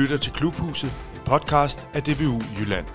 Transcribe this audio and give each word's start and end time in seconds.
lytter 0.00 0.16
til 0.16 0.32
Klubhuset, 0.32 0.92
en 1.14 1.20
podcast 1.26 1.86
af 1.94 2.02
DBU 2.02 2.40
Jylland. 2.60 2.86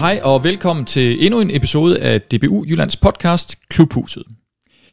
Hej 0.00 0.20
og 0.22 0.44
velkommen 0.44 0.84
til 0.84 1.24
endnu 1.24 1.40
en 1.40 1.56
episode 1.56 1.98
af 1.98 2.20
DBU 2.22 2.64
Jyllands 2.68 2.96
podcast 2.96 3.58
Klubhuset. 3.68 4.22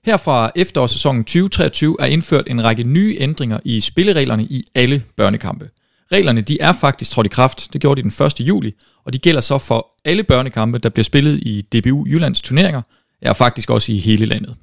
Her 0.05 0.17
fra 0.17 0.51
efterårssæsonen 0.55 1.23
2023 1.23 1.95
er 1.99 2.05
indført 2.05 2.49
en 2.49 2.63
række 2.63 2.83
nye 2.83 3.17
ændringer 3.19 3.59
i 3.65 3.79
spillereglerne 3.79 4.43
i 4.43 4.63
alle 4.75 5.03
børnekampe. 5.17 5.69
Reglerne 6.11 6.41
de 6.41 6.61
er 6.61 6.73
faktisk 6.73 7.11
trådt 7.11 7.27
i 7.27 7.29
kraft, 7.29 7.73
det 7.73 7.81
gjorde 7.81 8.03
de 8.03 8.09
den 8.09 8.25
1. 8.25 8.39
juli, 8.39 8.73
og 9.05 9.13
de 9.13 9.19
gælder 9.19 9.41
så 9.41 9.57
for 9.57 9.87
alle 10.05 10.23
børnekampe, 10.23 10.77
der 10.77 10.89
bliver 10.89 11.03
spillet 11.03 11.39
i 11.41 11.61
DBU 11.61 12.05
Jyllands 12.07 12.41
turneringer, 12.41 12.81
ja 13.21 13.31
faktisk 13.31 13.69
også 13.69 13.91
i 13.91 13.97
hele 13.97 14.25
landet. 14.25 14.55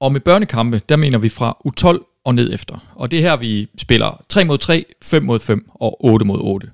Og 0.00 0.12
med 0.12 0.20
børnekampe, 0.20 0.80
der 0.88 0.96
mener 0.96 1.18
vi 1.18 1.28
fra 1.28 1.58
U12 1.68 2.11
og 2.24 2.34
ned 2.34 2.54
efter. 2.54 2.92
Og 2.94 3.10
det 3.10 3.18
er 3.18 3.22
her, 3.22 3.36
vi 3.36 3.68
spiller 3.78 4.24
3 4.28 4.44
mod 4.44 4.58
3, 4.58 4.84
5 5.02 5.22
mod 5.22 5.40
5 5.40 5.70
og 5.74 6.04
8 6.04 6.26
mod 6.26 6.38
8. 6.40 6.70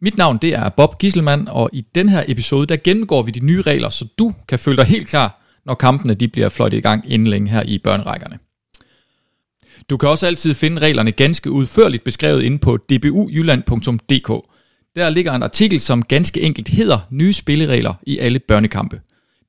Mit 0.00 0.16
navn 0.16 0.38
det 0.42 0.54
er 0.54 0.68
Bob 0.68 0.98
Gisselmann, 0.98 1.48
og 1.48 1.70
i 1.72 1.84
den 1.94 2.08
her 2.08 2.24
episode, 2.28 2.66
der 2.66 2.76
gennemgår 2.76 3.22
vi 3.22 3.30
de 3.30 3.40
nye 3.40 3.62
regler, 3.62 3.88
så 3.88 4.06
du 4.18 4.34
kan 4.48 4.58
føle 4.58 4.76
dig 4.76 4.84
helt 4.84 5.08
klar, 5.08 5.42
når 5.66 5.74
kampene 5.74 6.14
de 6.14 6.28
bliver 6.28 6.48
fløjtet 6.48 6.78
i 6.78 6.80
gang 6.80 7.12
inden 7.12 7.28
længe 7.28 7.50
her 7.50 7.62
i 7.62 7.78
børnerækkerne. 7.78 8.38
Du 9.90 9.96
kan 9.96 10.08
også 10.08 10.26
altid 10.26 10.54
finde 10.54 10.80
reglerne 10.80 11.12
ganske 11.12 11.50
udførligt 11.50 12.04
beskrevet 12.04 12.42
inde 12.42 12.58
på 12.58 12.76
dbujylland.dk. 12.76 14.28
Der 14.96 15.10
ligger 15.10 15.32
en 15.32 15.42
artikel, 15.42 15.80
som 15.80 16.02
ganske 16.02 16.40
enkelt 16.40 16.68
hedder 16.68 16.98
Nye 17.10 17.32
spilleregler 17.32 17.94
i 18.02 18.18
alle 18.18 18.38
børnekampe. 18.38 19.00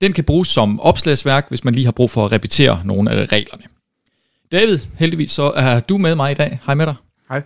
Den 0.02 0.14
kan 0.14 0.24
bruges 0.24 0.48
som 0.48 0.80
opslagsværk, 0.80 1.46
hvis 1.50 1.64
man 1.64 1.76
lige 1.76 1.86
har 1.86 1.92
brug 1.92 2.12
for 2.12 2.26
at 2.26 2.32
repetere 2.32 2.82
nogle 2.86 3.12
af 3.12 3.32
reglerne. 3.32 3.64
David, 4.52 4.80
heldigvis 4.96 5.32
så 5.32 5.44
er 5.56 5.80
du 5.80 5.98
med 5.98 6.16
mig 6.16 6.32
i 6.32 6.36
dag. 6.36 6.60
Hej 6.66 6.76
med 6.76 6.86
dig. 6.86 6.96
Hej. 7.30 7.44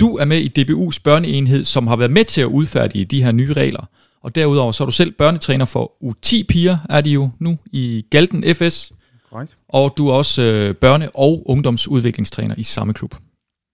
Du 0.00 0.16
er 0.16 0.24
med 0.24 0.38
i 0.38 0.60
DBU's 0.60 1.00
børneenhed, 1.04 1.64
som 1.64 1.86
har 1.86 1.96
været 1.96 2.10
med 2.10 2.24
til 2.24 2.40
at 2.40 2.46
udfærdige 2.46 3.04
de 3.04 3.22
her 3.22 3.32
nye 3.32 3.52
regler. 3.52 3.84
Og 4.22 4.34
derudover 4.34 4.72
så 4.72 4.84
er 4.84 4.86
du 4.86 4.92
selv 4.92 5.12
børnetræner 5.12 5.64
for 5.64 5.92
U10 6.04 6.46
piger, 6.48 6.78
er 6.90 7.00
de 7.00 7.10
jo 7.10 7.30
nu 7.38 7.58
i 7.72 8.04
Galten 8.10 8.54
FS. 8.54 8.92
Korrekt. 9.30 9.56
Og 9.68 9.94
du 9.98 10.08
er 10.08 10.12
også 10.12 10.42
øh, 10.42 10.74
børne- 10.84 11.10
og 11.14 11.42
ungdomsudviklingstræner 11.46 12.54
i 12.58 12.62
samme 12.62 12.94
klub. 12.94 13.14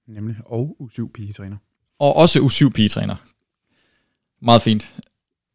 Nemlig. 0.09 0.37
Og 0.45 0.77
U7 0.81 1.11
pigetræner. 1.15 1.57
Og 1.99 2.17
også 2.17 2.39
U7 2.41 2.71
pigetræner. 2.71 3.17
Meget 4.43 4.63
fint. 4.63 4.93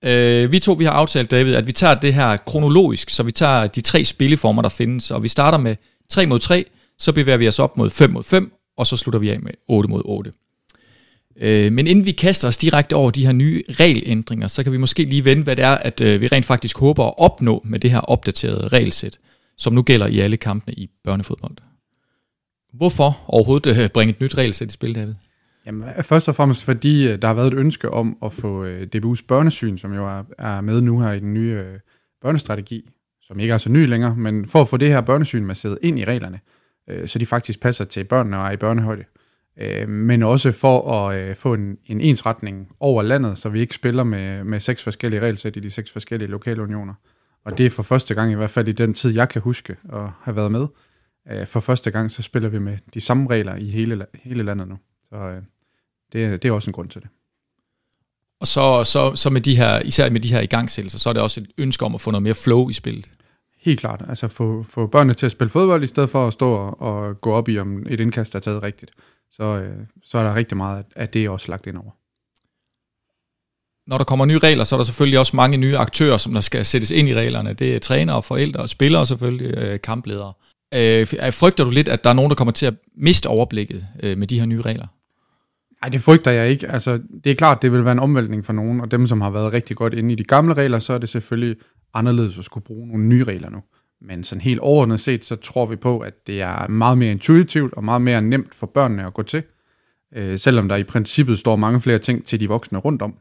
Øh, 0.04 0.52
vi 0.52 0.60
to 0.60 0.74
vi 0.74 0.84
har 0.84 0.92
aftalt, 0.92 1.32
David, 1.32 1.56
at 1.56 1.68
vi 1.68 1.72
tager 1.72 1.96
det 1.96 2.14
her 2.14 2.38
kronologisk, 2.38 3.10
så 3.10 3.24
vi 3.24 3.32
tager 3.32 3.68
de 3.68 3.82
tre 3.82 4.04
spilleformer, 4.04 4.62
der 4.62 4.70
findes, 4.70 5.12
og 5.12 5.24
vi 5.24 5.28
starter 5.28 5.58
med 5.58 5.76
3 6.10 6.26
mod 6.26 6.40
3, 6.40 6.66
så 7.00 7.14
bevæger 7.14 7.38
vi 7.38 7.48
os 7.48 7.60
op 7.60 7.78
mod 7.78 7.90
5 7.90 8.10
mod 8.10 8.24
5, 8.24 8.54
og 8.78 8.88
så 8.88 8.98
slutter 8.98 9.20
vi 9.20 9.30
af 9.30 9.40
med 9.40 9.52
8 9.68 9.90
mod 9.90 10.02
8. 10.06 10.32
Øh, 11.42 11.72
men 11.72 11.88
inden 11.88 12.06
vi 12.06 12.12
kaster 12.12 12.48
os 12.48 12.58
direkte 12.58 12.96
over 12.96 13.12
de 13.12 13.26
her 13.26 13.34
nye 13.34 13.64
regelændringer, 13.70 14.48
så 14.48 14.64
kan 14.64 14.72
vi 14.72 14.78
måske 14.78 15.04
lige 15.04 15.26
vende, 15.26 15.44
hvad 15.44 15.56
det 15.56 15.66
er, 15.66 15.76
at 15.76 16.02
øh, 16.02 16.22
vi 16.22 16.28
rent 16.28 16.46
faktisk 16.46 16.78
håber 16.78 17.06
at 17.06 17.14
opnå 17.18 17.62
med 17.66 17.80
det 17.80 17.92
her 17.92 18.00
opdaterede 18.00 18.68
regelsæt, 18.68 19.20
som 19.58 19.74
nu 19.74 19.82
gælder 19.82 20.08
i 20.08 20.20
alle 20.20 20.38
kampene 20.38 20.74
i 20.74 20.90
børnefodbold. 21.04 21.58
Hvorfor 22.74 23.24
overhovedet 23.28 23.84
øh, 23.84 23.90
bringe 23.90 24.12
et 24.12 24.22
nyt 24.22 24.38
regelsæt 24.38 24.70
i 24.70 24.74
spil, 24.74 24.96
David? 24.96 25.14
Jamen, 25.66 25.90
øh, 25.98 26.04
først 26.04 26.30
og 26.30 26.36
fremmest 26.36 26.64
fordi 26.64 27.08
øh, 27.08 27.22
der 27.22 27.28
har 27.28 27.34
været 27.34 27.54
et 27.54 27.58
ønske 27.58 27.90
om 27.90 28.18
at 28.24 28.34
få 28.34 28.64
øh, 28.64 28.88
DBU's 28.96 29.26
børnesyn, 29.28 29.78
som 29.78 29.94
jo 29.94 30.08
er, 30.08 30.24
er 30.38 30.62
med 30.62 30.82
nu 30.82 31.00
her 31.00 31.12
i 31.12 31.20
den 31.20 31.34
nye 31.34 31.64
børnestrategi, 32.22 32.90
som 33.28 33.40
ikke 33.40 33.54
er 33.54 33.58
så 33.58 33.70
ny 33.70 33.88
længere, 33.88 34.16
men 34.16 34.48
for 34.48 34.62
at 34.62 34.68
få 34.68 34.78
det 34.78 34.88
her 34.88 35.02
børnesyn 35.02 35.44
masseret 35.44 35.80
ind 35.82 36.00
i 36.00 36.06
reglerne, 36.06 36.40
øh, 36.90 37.08
så 37.08 37.20
de 37.20 37.26
faktisk 37.26 37.60
passer 37.60 37.86
til 37.86 38.04
børnene 38.04 38.38
og 38.38 38.48
er 38.48 38.52
i 38.52 38.58
børnehøjde. 38.58 39.04
Øh, 39.60 39.90
men 39.90 40.24
også 40.24 40.52
for 40.52 40.92
at 40.92 41.30
øh, 41.30 41.36
få 41.36 41.54
en, 41.54 41.78
en 41.86 42.02
ensretning 42.02 42.70
over 42.80 43.02
landet, 43.04 43.38
så 43.38 43.50
vi 43.50 43.60
ikke 43.60 43.76
spiller 43.76 44.04
med, 44.04 44.44
med 44.44 44.60
seks 44.60 44.84
forskellige 44.84 45.22
regelsæt 45.22 45.58
i 45.58 45.60
de 45.60 45.70
seks 45.70 45.92
forskellige 45.92 46.30
lokale 46.30 46.62
unioner. 46.62 46.94
Og 47.46 47.58
det 47.58 47.66
er 47.66 47.70
for 47.70 47.84
første 47.84 48.16
gang, 48.16 48.32
i 48.32 48.36
hvert 48.36 48.50
fald 48.50 48.68
i 48.68 48.72
den 48.72 48.94
tid, 48.94 49.14
jeg 49.14 49.30
kan 49.30 49.42
huske 49.42 49.76
at 49.94 50.10
have 50.22 50.36
været 50.36 50.52
med. 50.52 50.68
Øh, 51.32 51.48
for 51.48 51.60
første 51.60 51.92
gang, 51.92 52.12
så 52.12 52.22
spiller 52.22 52.50
vi 52.50 52.60
med 52.60 52.78
de 52.94 53.02
samme 53.02 53.30
regler 53.30 53.56
i 53.56 53.70
hele, 53.70 54.06
hele 54.14 54.44
landet 54.44 54.68
nu. 54.68 54.78
Så 55.10 55.16
øh, 55.16 55.42
det, 56.14 56.44
det 56.44 56.50
er 56.50 56.52
også 56.52 56.70
en 56.70 56.74
grund 56.74 56.90
til 56.90 57.02
det. 57.02 57.10
Og 58.40 58.48
så, 58.48 58.84
så, 58.84 59.16
så 59.16 59.30
med 59.30 59.42
de 59.42 59.58
her, 59.58 59.80
især 59.80 60.10
med 60.10 60.20
de 60.20 60.32
her 60.32 60.42
igangsættelser, 60.42 61.00
så 61.00 61.10
er 61.10 61.14
det 61.14 61.22
også 61.22 61.42
et 61.42 61.48
ønske 61.58 61.86
om 61.86 61.96
at 61.96 62.02
få 62.02 62.12
noget 62.12 62.24
mere 62.24 62.34
flow 62.34 62.70
i 62.70 62.74
spillet. 62.74 63.10
Helt 63.68 63.80
klart. 63.80 64.04
Altså 64.10 64.28
få, 64.28 64.64
få 64.64 64.88
børnene 64.88 65.14
til 65.14 65.26
at 65.26 65.32
spille 65.32 65.52
fodbold, 65.52 65.84
i 65.84 65.88
stedet 65.88 66.10
for 66.10 66.28
at 66.28 66.34
stå 66.34 66.52
og, 66.52 66.82
og 66.82 67.22
gå 67.22 67.32
op 67.32 67.50
i, 67.50 67.60
om 67.60 67.86
et 67.90 68.00
indkast 68.00 68.36
er 68.36 68.40
taget 68.40 68.64
rigtigt. 68.64 68.92
Så, 69.32 69.44
øh, 69.44 69.76
så 70.04 70.18
er 70.18 70.24
der 70.24 70.36
rigtig 70.36 70.58
meget 70.58 70.86
af 70.96 71.10
det 71.10 71.30
også 71.30 71.52
lagt 71.52 71.68
ind 71.68 71.78
over. 71.78 71.92
Når 73.90 73.98
der 73.98 74.06
kommer 74.06 74.26
nye 74.26 74.38
regler, 74.38 74.64
så 74.64 74.76
er 74.76 74.78
der 74.78 74.84
selvfølgelig 74.84 75.20
også 75.20 75.36
mange 75.36 75.58
nye 75.58 75.78
aktører, 75.78 76.18
som 76.18 76.34
der 76.34 76.42
skal 76.42 76.66
sættes 76.66 76.92
ind 76.92 77.10
i 77.10 77.16
reglerne. 77.16 77.54
Det 77.54 77.76
er 77.76 77.80
trænere, 77.80 78.24
forældre 78.24 78.60
og 78.60 78.70
spillere 78.70 79.02
og 79.02 79.08
selvfølgelig 79.08 79.58
øh, 79.58 79.82
kampledere. 79.82 80.34
Øh, 80.74 81.08
frygter 81.34 81.64
du 81.64 81.70
lidt, 81.70 81.88
at 81.88 82.04
der 82.04 82.10
er 82.10 82.14
nogen, 82.14 82.30
der 82.30 82.36
kommer 82.36 82.52
til 82.52 82.66
at 82.66 82.74
miste 82.98 83.28
overblikket 83.28 83.88
øh, 84.04 84.18
med 84.18 84.28
de 84.28 84.40
her 84.40 84.46
nye 84.46 84.62
regler? 84.62 84.88
Nej, 85.82 85.90
det 85.90 86.02
frygter 86.02 86.32
jeg 86.32 86.50
ikke. 86.50 86.68
Altså, 86.68 87.00
det 87.24 87.32
er 87.32 87.36
klart, 87.36 87.62
det 87.62 87.72
vil 87.72 87.84
være 87.86 87.92
en 87.92 88.00
omvæltning 88.00 88.46
for 88.46 88.54
nogen, 88.54 88.82
og 88.82 88.92
dem, 88.92 89.08
som 89.08 89.22
har 89.22 89.30
været 89.30 89.54
rigtig 89.54 89.76
godt 89.76 89.94
inde 89.94 90.12
i 90.12 90.16
de 90.16 90.24
gamle 90.24 90.54
regler, 90.54 90.80
så 90.80 90.94
er 90.94 90.98
det 90.98 91.10
selvfølgelig 91.10 91.58
anderledes 91.94 92.38
at 92.38 92.46
skulle 92.46 92.64
bruge 92.64 92.88
nogle 92.88 93.06
nye 93.06 93.24
regler 93.24 93.50
nu. 93.50 93.64
Men 94.02 94.24
sådan 94.24 94.42
helt 94.42 94.60
overordnet 94.60 95.00
set, 95.00 95.26
så 95.26 95.36
tror 95.36 95.66
vi 95.66 95.76
på, 95.76 96.00
at 96.00 96.28
det 96.28 96.42
er 96.42 96.68
meget 96.68 96.98
mere 96.98 97.12
intuitivt 97.12 97.74
og 97.74 97.84
meget 97.84 98.02
mere 98.02 98.22
nemt 98.22 98.56
for 98.56 98.68
børnene 98.68 99.06
at 99.06 99.14
gå 99.14 99.24
til. 99.24 99.44
Øh, 100.16 100.40
selvom 100.40 100.68
der 100.68 100.76
i 100.76 100.84
princippet 100.84 101.40
står 101.40 101.56
mange 101.56 101.82
flere 101.82 102.00
ting 102.00 102.26
til 102.26 102.40
de 102.40 102.48
voksne 102.48 102.78
rundt 102.78 103.02
om 103.02 103.18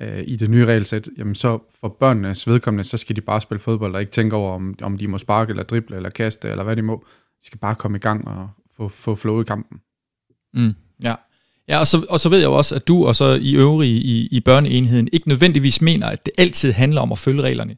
øh, 0.00 0.22
i 0.26 0.36
det 0.36 0.50
nye 0.50 0.66
regelsæt, 0.66 1.08
jamen 1.18 1.34
så 1.34 1.58
for 1.80 1.96
børnenes 2.00 2.46
vedkommende, 2.46 2.84
så 2.84 2.96
skal 2.96 3.16
de 3.16 3.20
bare 3.20 3.40
spille 3.40 3.60
fodbold 3.60 3.94
og 3.94 4.00
ikke 4.00 4.12
tænke 4.12 4.36
over, 4.36 4.54
om, 4.54 4.74
om 4.82 4.98
de 4.98 5.08
må 5.08 5.18
sparke 5.18 5.50
eller 5.50 5.64
drible 5.64 5.96
eller 5.96 6.10
kaste 6.10 6.48
eller 6.48 6.64
hvad 6.64 6.76
de 6.76 6.82
må. 6.82 7.04
De 7.42 7.46
skal 7.46 7.58
bare 7.58 7.74
komme 7.74 7.96
i 7.96 8.00
gang 8.00 8.28
og 8.28 8.48
få, 8.76 8.88
få 8.88 9.14
flow 9.14 9.40
i 9.40 9.44
kampen. 9.44 9.80
Mm, 10.54 10.74
ja. 11.02 11.14
Ja, 11.68 11.78
og 11.78 11.86
så, 11.86 12.06
og 12.10 12.20
så 12.20 12.28
ved 12.28 12.38
jeg 12.38 12.46
jo 12.46 12.52
også, 12.52 12.74
at 12.74 12.88
du 12.88 13.06
og 13.06 13.16
så 13.16 13.38
i 13.42 13.56
øvrige 13.56 14.00
i, 14.00 14.28
i 14.30 14.40
børneenheden 14.40 15.08
ikke 15.12 15.28
nødvendigvis 15.28 15.82
mener, 15.82 16.06
at 16.06 16.26
det 16.26 16.32
altid 16.38 16.72
handler 16.72 17.00
om 17.00 17.12
at 17.12 17.18
følge 17.18 17.42
reglerne 17.42 17.76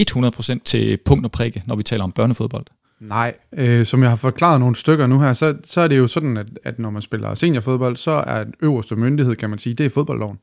100% 0.00 0.58
til 0.64 0.98
punkt 1.04 1.26
og 1.26 1.32
prikke, 1.32 1.62
når 1.66 1.76
vi 1.76 1.82
taler 1.82 2.04
om 2.04 2.12
børnefodbold. 2.12 2.66
Nej, 3.00 3.34
øh, 3.52 3.86
som 3.86 4.02
jeg 4.02 4.10
har 4.10 4.16
forklaret 4.16 4.60
nogle 4.60 4.76
stykker 4.76 5.06
nu 5.06 5.20
her, 5.20 5.32
så, 5.32 5.56
så 5.64 5.80
er 5.80 5.88
det 5.88 5.98
jo 5.98 6.06
sådan, 6.06 6.36
at, 6.36 6.46
at 6.64 6.78
når 6.78 6.90
man 6.90 7.02
spiller 7.02 7.34
seniorfodbold, 7.34 7.96
så 7.96 8.10
er 8.10 8.44
den 8.44 8.54
øverste 8.62 8.96
myndighed, 8.96 9.36
kan 9.36 9.50
man 9.50 9.58
sige, 9.58 9.74
det 9.74 9.86
er 9.86 9.90
fodboldloven. 9.90 10.38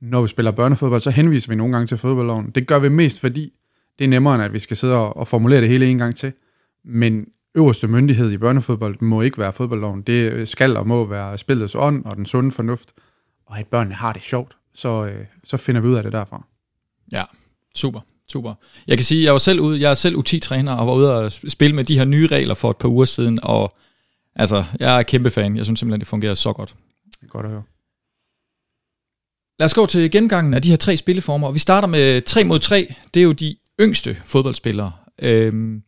Når 0.00 0.22
vi 0.22 0.28
spiller 0.28 0.50
børnefodbold, 0.50 1.00
så 1.00 1.10
henviser 1.10 1.48
vi 1.48 1.54
nogle 1.54 1.72
gange 1.72 1.86
til 1.86 1.98
fodboldloven. 1.98 2.50
Det 2.50 2.66
gør 2.66 2.78
vi 2.78 2.88
mest, 2.88 3.20
fordi 3.20 3.52
det 3.98 4.04
er 4.04 4.08
nemmere, 4.08 4.34
end 4.34 4.44
at 4.44 4.52
vi 4.52 4.58
skal 4.58 4.76
sidde 4.76 4.96
og, 4.96 5.16
og 5.16 5.28
formulere 5.28 5.60
det 5.60 5.68
hele 5.68 5.86
en 5.86 5.98
gang 5.98 6.16
til. 6.16 6.32
Men 6.84 7.26
øverste 7.54 7.88
myndighed 7.88 8.30
i 8.30 8.36
børnefodbold 8.38 9.00
må 9.00 9.22
ikke 9.22 9.38
være 9.38 9.52
fodboldloven. 9.52 10.02
Det 10.02 10.48
skal 10.48 10.76
og 10.76 10.88
må 10.88 11.04
være 11.04 11.38
spillets 11.38 11.74
ånd 11.74 12.04
og 12.04 12.16
den 12.16 12.26
sunde 12.26 12.52
fornuft. 12.52 12.92
Og 13.46 13.58
at 13.58 13.66
børnene 13.66 13.94
har 13.94 14.12
det 14.12 14.22
sjovt, 14.22 14.56
så, 14.74 15.06
øh, 15.06 15.24
så 15.44 15.56
finder 15.56 15.80
vi 15.80 15.88
ud 15.88 15.94
af 15.94 16.02
det 16.02 16.12
derfra. 16.12 16.46
Ja, 17.12 17.24
super. 17.74 18.00
Super. 18.32 18.54
Jeg 18.86 18.96
kan 18.96 19.04
sige, 19.04 19.24
jeg 19.24 19.32
var 19.32 19.38
selv 19.38 19.60
ude, 19.60 19.80
jeg 19.80 19.90
er 19.90 19.94
selv 19.94 20.16
U10-træner 20.16 20.72
og 20.72 20.86
var 20.86 20.92
ude 20.92 21.16
og 21.16 21.32
spille 21.32 21.76
med 21.76 21.84
de 21.84 21.98
her 21.98 22.04
nye 22.04 22.26
regler 22.26 22.54
for 22.54 22.70
et 22.70 22.76
par 22.76 22.88
uger 22.88 23.04
siden, 23.04 23.38
og 23.42 23.72
altså, 24.36 24.64
jeg 24.80 24.98
er 24.98 25.02
kæmpe 25.02 25.30
fan. 25.30 25.56
Jeg 25.56 25.64
synes 25.64 25.80
simpelthen, 25.80 26.00
det 26.00 26.08
fungerer 26.08 26.34
så 26.34 26.52
godt. 26.52 26.74
Det 27.20 27.22
er 27.22 27.26
godt 27.26 27.46
at 27.46 27.52
høre. 27.52 27.62
Lad 29.58 29.64
os 29.64 29.74
gå 29.74 29.86
til 29.86 30.10
gennemgangen 30.10 30.54
af 30.54 30.62
de 30.62 30.68
her 30.68 30.76
tre 30.76 30.96
spilleformer, 30.96 31.46
og 31.46 31.54
vi 31.54 31.58
starter 31.58 31.88
med 31.88 32.22
3 32.22 32.44
mod 32.44 32.58
3. 32.58 32.94
Det 33.14 33.20
er 33.20 33.24
jo 33.24 33.32
de 33.32 33.56
yngste 33.80 34.16
fodboldspillere. 34.24 34.92
Øhm, 35.22 35.82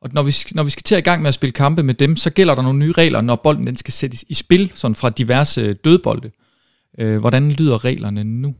og 0.00 0.10
når 0.12 0.22
vi, 0.22 0.34
når 0.54 0.62
vi 0.62 0.70
skal 0.70 0.82
til 0.82 0.94
at 0.94 0.98
i 0.98 1.02
gang 1.02 1.22
med 1.22 1.28
at 1.28 1.34
spille 1.34 1.52
kampe 1.52 1.82
med 1.82 1.94
dem, 1.94 2.16
så 2.16 2.30
gælder 2.30 2.54
der 2.54 2.62
nogle 2.62 2.78
nye 2.78 2.92
regler, 2.92 3.20
når 3.20 3.36
bolden 3.36 3.66
den 3.66 3.76
skal 3.76 3.92
sættes 3.92 4.24
i 4.28 4.34
spil, 4.34 4.72
sådan 4.74 4.94
fra 4.94 5.10
diverse 5.10 5.74
dødbolde. 5.74 6.30
Øh, 6.98 7.18
hvordan 7.18 7.52
lyder 7.52 7.84
reglerne 7.84 8.24
nu? 8.24 8.54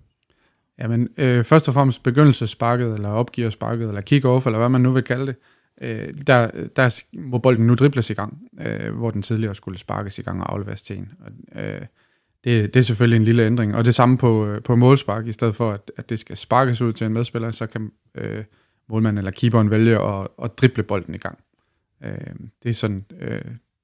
Jamen, 0.78 1.08
øh, 1.16 1.44
først 1.44 1.68
og 1.68 1.74
fremmest 1.74 2.02
begyndelsesparket, 2.02 2.94
eller 2.94 3.08
opgiversparket, 3.08 3.88
eller 3.88 4.00
kick-off, 4.00 4.46
eller 4.46 4.58
hvad 4.58 4.68
man 4.68 4.80
nu 4.80 4.90
vil 4.90 5.02
kalde 5.02 5.26
det, 5.26 5.36
øh, 5.82 6.14
der, 6.26 6.50
der 6.76 7.02
må 7.12 7.38
bolden 7.38 7.66
nu 7.66 7.74
dribles 7.74 8.10
i 8.10 8.14
gang, 8.14 8.38
øh, 8.60 8.94
hvor 8.94 9.10
den 9.10 9.22
tidligere 9.22 9.54
skulle 9.54 9.78
sparkes 9.78 10.18
i 10.18 10.22
gang 10.22 10.42
og 10.42 10.52
afleveres 10.52 10.82
til 10.82 10.98
en. 10.98 11.12
Og, 11.20 11.62
øh, 11.62 11.80
det, 12.44 12.74
det 12.74 12.80
er 12.80 12.84
selvfølgelig 12.84 13.16
en 13.16 13.24
lille 13.24 13.46
ændring. 13.46 13.74
Og 13.74 13.84
det 13.84 13.94
samme 13.94 14.18
på, 14.18 14.46
øh, 14.46 14.62
på 14.62 14.76
målspark, 14.76 15.26
i 15.26 15.32
stedet 15.32 15.54
for 15.54 15.72
at, 15.72 15.90
at 15.96 16.08
det 16.08 16.18
skal 16.18 16.36
sparkes 16.36 16.80
ud 16.80 16.92
til 16.92 17.06
en 17.06 17.12
medspiller, 17.12 17.50
så 17.50 17.66
kan 17.66 17.90
øh, 18.14 18.44
målmanden 18.88 19.18
eller 19.18 19.30
keeperen 19.30 19.70
vælge 19.70 19.98
at, 20.02 20.28
at 20.42 20.58
drible 20.58 20.82
bolden 20.82 21.14
i 21.14 21.18
gang. 21.18 21.38
Øh, 22.04 22.34
det 22.62 22.70
er 22.70 22.74
sådan 22.74 23.04
øh, 23.20 23.40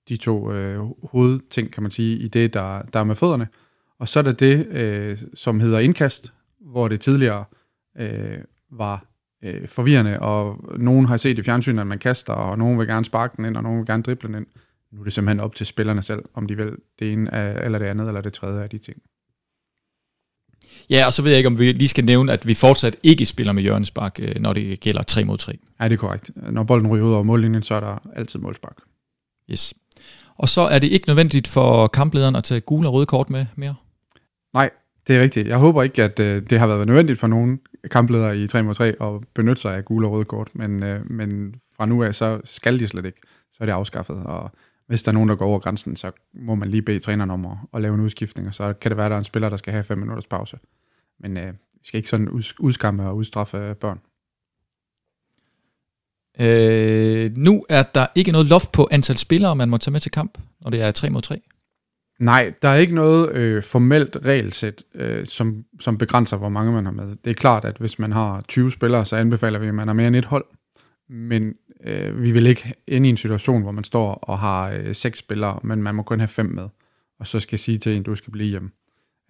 de 0.09 0.17
to 0.17 0.53
øh, 0.53 0.79
hovedting, 1.03 1.73
kan 1.73 1.83
man 1.83 1.91
sige, 1.91 2.19
i 2.19 2.29
det, 2.29 2.55
der, 2.55 2.83
der 2.83 3.00
er 3.00 3.05
med 3.05 3.15
fødderne. 3.15 3.49
Og 3.99 4.09
så 4.09 4.19
er 4.19 4.23
der 4.23 4.33
det, 4.33 4.67
øh, 4.67 5.19
som 5.35 5.61
hedder 5.61 5.79
indkast, 5.79 6.33
hvor 6.67 6.88
det 6.88 7.00
tidligere 7.00 7.44
øh, 7.99 8.38
var 8.70 9.06
øh, 9.44 9.69
forvirrende, 9.69 10.20
og 10.20 10.64
nogen 10.79 11.06
har 11.09 11.17
set 11.17 11.38
i 11.38 11.43
fjernsynet, 11.43 11.81
at 11.81 11.87
man 11.87 11.99
kaster, 11.99 12.32
og 12.32 12.59
nogen 12.59 12.79
vil 12.79 12.87
gerne 12.87 13.05
sparke 13.05 13.37
den 13.37 13.44
ind, 13.44 13.56
og 13.56 13.62
nogen 13.62 13.79
vil 13.79 13.87
gerne 13.87 14.03
drible 14.03 14.29
den 14.29 14.37
ind. 14.37 14.47
Nu 14.93 15.00
er 15.00 15.05
det 15.05 15.12
simpelthen 15.12 15.41
op 15.41 15.55
til 15.55 15.67
spillerne 15.67 16.03
selv, 16.03 16.25
om 16.35 16.47
de 16.47 16.56
vil 16.56 16.76
det 16.99 17.12
ene 17.12 17.35
af, 17.35 17.64
eller 17.64 17.79
det 17.79 17.87
andet, 17.87 18.09
eller 18.09 18.20
det 18.20 18.32
tredje 18.32 18.62
af 18.62 18.70
de 18.70 18.79
ting. 18.79 19.03
Ja, 20.91 21.06
og 21.06 21.12
så 21.12 21.23
ved 21.23 21.31
jeg 21.31 21.38
ikke, 21.38 21.47
om 21.47 21.59
vi 21.59 21.73
lige 21.73 21.88
skal 21.88 22.05
nævne, 22.05 22.32
at 22.32 22.47
vi 22.47 22.55
fortsat 22.55 22.97
ikke 23.03 23.26
spiller 23.26 23.53
med 23.53 23.62
hjørnespark, 23.62 24.19
øh, 24.23 24.35
når 24.41 24.53
det 24.53 24.81
gælder 24.81 25.03
3 25.03 25.25
mod 25.25 25.38
3. 25.38 25.58
Ja, 25.81 25.85
det 25.88 25.93
er 25.93 25.99
korrekt. 25.99 26.31
Når 26.37 26.62
bolden 26.62 26.88
ryger 26.88 27.05
ud 27.05 27.12
over 27.12 27.23
mållinjen, 27.23 27.62
så 27.62 27.75
er 27.75 27.81
der 27.81 28.11
altid 28.15 28.41
målspark. 28.41 28.76
Yes. 29.50 29.75
Og 30.37 30.49
så 30.49 30.61
er 30.61 30.79
det 30.79 30.87
ikke 30.87 31.08
nødvendigt 31.08 31.49
for 31.49 31.87
kamplederen 31.87 32.37
at 32.37 32.44
tage 32.44 32.61
gule 32.61 32.88
og 32.88 32.94
røde 32.94 33.06
kort 33.06 33.31
med 33.31 33.47
mere? 33.56 33.75
Nej, 34.55 34.70
det 35.07 35.17
er 35.17 35.21
rigtigt. 35.21 35.49
Jeg 35.49 35.59
håber 35.59 35.83
ikke, 35.83 36.03
at 36.03 36.21
øh, 36.21 36.43
det 36.51 36.59
har 36.59 36.67
været 36.67 36.87
nødvendigt 36.87 37.21
for 37.21 37.27
nogen 37.27 37.61
kampledere 37.91 38.39
i 38.39 38.47
3 38.47 38.63
mod 38.63 38.75
3 38.75 38.87
at 38.87 39.29
benytte 39.35 39.63
sig 39.63 39.77
af 39.77 39.85
gule 39.85 40.07
og 40.07 40.13
røde 40.13 40.25
kort, 40.25 40.49
men, 40.55 40.83
øh, 40.83 41.11
men 41.11 41.55
fra 41.77 41.87
nu 41.87 42.03
af, 42.03 42.15
så 42.15 42.41
skal 42.45 42.79
de 42.79 42.89
slet 42.89 43.05
ikke. 43.05 43.21
Så 43.53 43.59
er 43.61 43.67
det 43.67 43.73
afskaffet, 43.73 44.17
og 44.17 44.51
hvis 44.87 45.03
der 45.03 45.11
er 45.11 45.15
nogen, 45.15 45.29
der 45.29 45.35
går 45.35 45.47
over 45.47 45.59
grænsen, 45.59 45.97
så 45.97 46.11
må 46.35 46.55
man 46.55 46.69
lige 46.69 46.83
bede 46.83 46.99
træneren 46.99 47.31
om 47.31 47.47
at, 47.47 47.57
at 47.75 47.83
lave 47.83 47.95
en 47.95 48.01
udskiftning, 48.01 48.49
og 48.49 48.55
så 48.55 48.73
kan 48.73 48.91
det 48.91 48.97
være, 48.97 49.07
at 49.07 49.11
der 49.11 49.17
er 49.17 49.21
en 49.21 49.25
spiller, 49.25 49.49
der 49.49 49.57
skal 49.57 49.73
have 49.73 49.85
5 49.85 49.99
minutters 49.99 50.27
pause. 50.27 50.59
Men 51.21 51.37
øh, 51.37 51.53
vi 51.53 51.87
skal 51.87 51.99
ikke 51.99 52.09
sådan 52.09 52.29
udskamme 52.59 53.09
og 53.09 53.17
udstraffe 53.17 53.75
børn. 53.75 54.01
Øh, 56.41 57.37
nu 57.37 57.65
er 57.69 57.83
der 57.83 58.07
ikke 58.15 58.33
noget 58.33 58.47
loft 58.47 58.73
på 58.73 58.89
antal 58.91 59.19
spillere, 59.19 59.57
man 59.57 59.69
må 59.69 59.77
tage 59.77 59.93
med 59.93 60.01
til 60.01 60.11
kamp, 60.11 60.39
når 60.61 60.71
det 60.71 60.83
er 60.83 60.91
3 60.91 61.11
mod 61.11 61.23
3. 61.23 61.41
Nej, 62.20 62.53
der 62.62 62.69
er 62.69 62.76
ikke 62.76 62.94
noget 62.94 63.32
øh, 63.32 63.62
formelt 63.62 64.17
regelsæt, 64.25 64.82
øh, 64.94 65.26
som, 65.26 65.64
som 65.81 65.99
begrænser, 65.99 66.37
hvor 66.37 66.49
mange 66.49 66.73
man 66.73 66.85
har 66.85 66.93
med. 66.93 67.17
Det 67.25 67.31
er 67.31 67.35
klart, 67.35 67.64
at 67.64 67.76
hvis 67.79 67.99
man 67.99 68.12
har 68.12 68.41
20 68.49 68.73
spillere, 68.73 69.06
så 69.06 69.17
anbefaler 69.17 69.59
vi, 69.59 69.67
at 69.67 69.75
man 69.75 69.88
har 69.88 69.94
mere 69.94 70.06
end 70.06 70.17
et 70.17 70.25
hold. 70.25 70.44
Men 71.09 71.55
øh, 71.85 72.23
vi 72.23 72.32
vil 72.32 72.47
ikke 72.47 72.75
ind 72.87 73.06
i 73.06 73.09
en 73.09 73.17
situation, 73.17 73.62
hvor 73.62 73.73
man 73.73 73.85
står 73.85 74.14
og 74.14 74.38
har 74.38 74.73
øh, 74.73 74.94
seks 74.94 75.19
spillere, 75.19 75.61
men 75.62 75.82
man 75.82 75.94
må 75.94 76.03
kun 76.03 76.20
have 76.20 76.29
fem 76.29 76.47
med. 76.47 76.69
Og 77.19 77.26
så 77.26 77.41
skal 77.41 77.59
sige 77.59 77.79
til 77.79 77.97
en, 77.97 78.03
du 78.03 78.15
skal 78.15 78.32
blive 78.32 78.49
hjemme. 78.49 78.70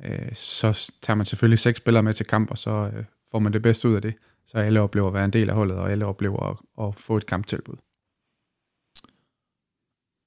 Øh, 0.05 0.35
så 0.35 0.93
tager 1.02 1.17
man 1.17 1.26
selvfølgelig 1.26 1.58
seks 1.58 1.76
spillere 1.76 2.02
med 2.02 2.14
til 2.14 2.26
kamp, 2.26 2.50
og 2.50 2.58
så 2.58 2.90
øh, 2.96 3.05
får 3.31 3.38
man 3.38 3.52
det 3.52 3.62
bedste 3.62 3.88
ud 3.88 3.94
af 3.94 4.02
det. 4.02 4.14
Så 4.46 4.58
alle 4.58 4.81
oplever 4.81 5.08
at 5.08 5.14
være 5.14 5.25
en 5.25 5.32
del 5.32 5.50
af 5.50 5.56
holdet, 5.56 5.76
og 5.76 5.90
alle 5.90 6.06
oplever 6.06 6.50
at, 6.50 6.87
at 6.87 6.94
få 6.94 7.17
et 7.17 7.26
kamptilbud. 7.26 7.76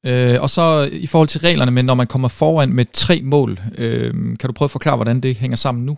Øh, 0.06 0.42
og 0.42 0.50
så 0.50 0.90
i 0.92 1.08
forhold 1.08 1.28
til 1.28 1.42
reglerne, 1.42 1.72
men 1.72 1.86
når 1.86 1.96
man 1.96 2.08
kommer 2.08 2.28
foran 2.28 2.74
med 2.74 2.86
tre 2.94 3.22
mål, 3.22 3.60
øh, 3.78 4.14
kan 4.14 4.48
du 4.48 4.52
prøve 4.52 4.68
at 4.68 4.72
forklare, 4.72 4.96
hvordan 4.96 5.22
det 5.22 5.36
hænger 5.36 5.58
sammen 5.58 5.86
nu? 5.86 5.98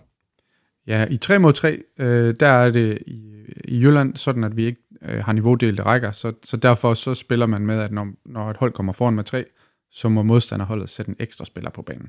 Ja, 0.86 1.06
i 1.10 1.16
3 1.16 1.38
mod 1.38 1.52
3, 1.52 1.78
øh, 1.98 2.34
der 2.40 2.46
er 2.46 2.70
det 2.70 2.98
i, 3.06 3.32
i 3.64 3.80
Jylland 3.80 4.16
sådan, 4.16 4.44
at 4.44 4.56
vi 4.56 4.64
ikke 4.64 4.80
øh, 5.02 5.24
har 5.24 5.32
niveaudelte 5.32 5.82
rækker, 5.82 6.12
så, 6.12 6.32
så 6.44 6.56
derfor 6.56 6.94
så 6.94 7.14
spiller 7.14 7.46
man 7.46 7.66
med, 7.66 7.80
at 7.80 7.92
når, 7.92 8.08
når 8.26 8.50
et 8.50 8.56
hold 8.56 8.72
kommer 8.72 8.92
foran 8.92 9.14
med 9.14 9.24
3, 9.24 9.44
så 9.90 10.08
må 10.08 10.22
modstanderholdet 10.22 10.90
sætte 10.90 11.08
en 11.08 11.16
ekstra 11.20 11.44
spiller 11.44 11.70
på 11.70 11.82
banen. 11.82 12.08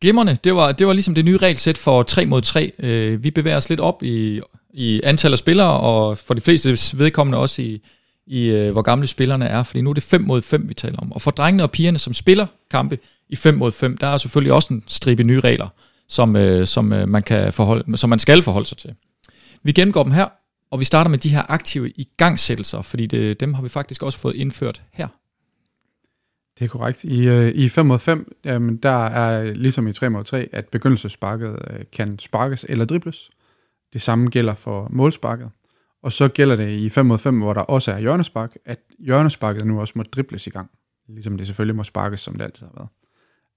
Glimrende, 0.00 0.36
det 0.44 0.54
var, 0.54 0.72
det 0.72 0.86
var 0.86 0.92
ligesom 0.92 1.14
det 1.14 1.24
nye 1.24 1.36
regelsæt 1.36 1.78
for 1.78 2.02
3 2.02 2.26
mod 2.26 2.42
3. 2.42 2.72
Øh, 2.78 3.24
vi 3.24 3.30
bevæger 3.30 3.56
os 3.56 3.68
lidt 3.68 3.80
op 3.80 4.02
i, 4.02 4.40
i 4.70 5.00
antal 5.04 5.32
af 5.32 5.38
spillere, 5.38 5.80
og 5.80 6.18
for 6.18 6.34
de 6.34 6.40
fleste 6.40 6.98
vedkommende 6.98 7.38
også 7.38 7.62
i, 7.62 7.82
i 8.26 8.46
øh, 8.46 8.72
hvor 8.72 8.82
gamle 8.82 9.06
spillerne 9.06 9.44
er, 9.44 9.62
fordi 9.62 9.80
nu 9.80 9.90
er 9.90 9.94
det 9.94 10.02
5 10.02 10.20
mod 10.20 10.42
5, 10.42 10.68
vi 10.68 10.74
taler 10.74 10.98
om. 10.98 11.12
Og 11.12 11.22
for 11.22 11.30
drengene 11.30 11.62
og 11.62 11.70
pigerne, 11.70 11.98
som 11.98 12.12
spiller 12.12 12.46
kampe 12.70 12.98
i 13.28 13.36
5 13.36 13.54
mod 13.54 13.72
5, 13.72 13.96
der 13.96 14.06
er 14.06 14.16
selvfølgelig 14.16 14.52
også 14.52 14.74
en 14.74 14.84
stribe 14.86 15.24
nye 15.24 15.40
regler, 15.40 15.68
som, 16.08 16.36
øh, 16.36 16.66
som, 16.66 16.92
øh, 16.92 17.08
man 17.08 17.22
kan 17.22 17.52
forholde, 17.52 17.96
som 17.96 18.10
man 18.10 18.18
skal 18.18 18.42
forholde 18.42 18.68
sig 18.68 18.78
til. 18.78 18.94
Vi 19.62 19.72
gennemgår 19.72 20.02
dem 20.02 20.12
her, 20.12 20.28
og 20.70 20.80
vi 20.80 20.84
starter 20.84 21.10
med 21.10 21.18
de 21.18 21.28
her 21.28 21.42
aktive 21.48 21.90
igangsættelser, 21.90 22.82
fordi 22.82 23.06
det, 23.06 23.40
dem 23.40 23.54
har 23.54 23.62
vi 23.62 23.68
faktisk 23.68 24.02
også 24.02 24.18
fået 24.18 24.34
indført 24.34 24.82
her. 24.92 25.08
Det 26.58 26.64
er 26.64 26.68
korrekt. 26.68 27.04
I, 27.04 27.28
øh, 27.28 27.48
i 27.48 27.68
5 27.68 27.86
mod 27.86 27.98
5, 27.98 28.36
jamen, 28.44 28.76
der 28.76 29.04
er 29.06 29.54
ligesom 29.54 29.88
i 29.88 29.92
3 29.92 30.10
mod 30.10 30.24
3, 30.24 30.48
at 30.52 30.68
begyndelsesparket 30.68 31.58
øh, 31.70 31.80
kan 31.92 32.18
sparkes 32.18 32.66
eller 32.68 32.84
dribles. 32.84 33.30
Det 33.92 34.02
samme 34.02 34.30
gælder 34.30 34.54
for 34.54 34.88
målsparket. 34.90 35.50
Og 36.02 36.12
så 36.12 36.28
gælder 36.28 36.56
det 36.56 36.68
i 36.68 36.90
5 36.90 37.06
mod 37.06 37.18
5, 37.18 37.38
hvor 37.38 37.52
der 37.52 37.60
også 37.60 37.92
er 37.92 37.98
hjørnespark, 37.98 38.56
at 38.64 38.80
hjørnesparket 38.98 39.66
nu 39.66 39.80
også 39.80 39.92
må 39.96 40.02
dribles 40.02 40.46
i 40.46 40.50
gang. 40.50 40.70
Ligesom 41.08 41.36
det 41.36 41.46
selvfølgelig 41.46 41.76
må 41.76 41.84
sparkes, 41.84 42.20
som 42.20 42.34
det 42.34 42.44
altid 42.44 42.66
har 42.66 42.72
været. 42.76 42.88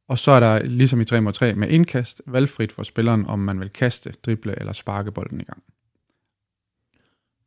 Og 0.07 0.19
så 0.19 0.31
er 0.31 0.39
der 0.39 0.63
ligesom 0.63 1.01
i 1.01 1.05
3 1.05 1.21
mod 1.21 1.33
3 1.33 1.53
med 1.53 1.69
indkast, 1.69 2.21
valgfrit 2.27 2.71
for 2.71 2.83
spilleren, 2.83 3.25
om 3.25 3.39
man 3.39 3.59
vil 3.59 3.69
kaste, 3.69 4.13
drible 4.25 4.59
eller 4.59 4.73
sparke 4.73 5.11
bolden 5.11 5.41
i 5.41 5.43
gang. 5.43 5.63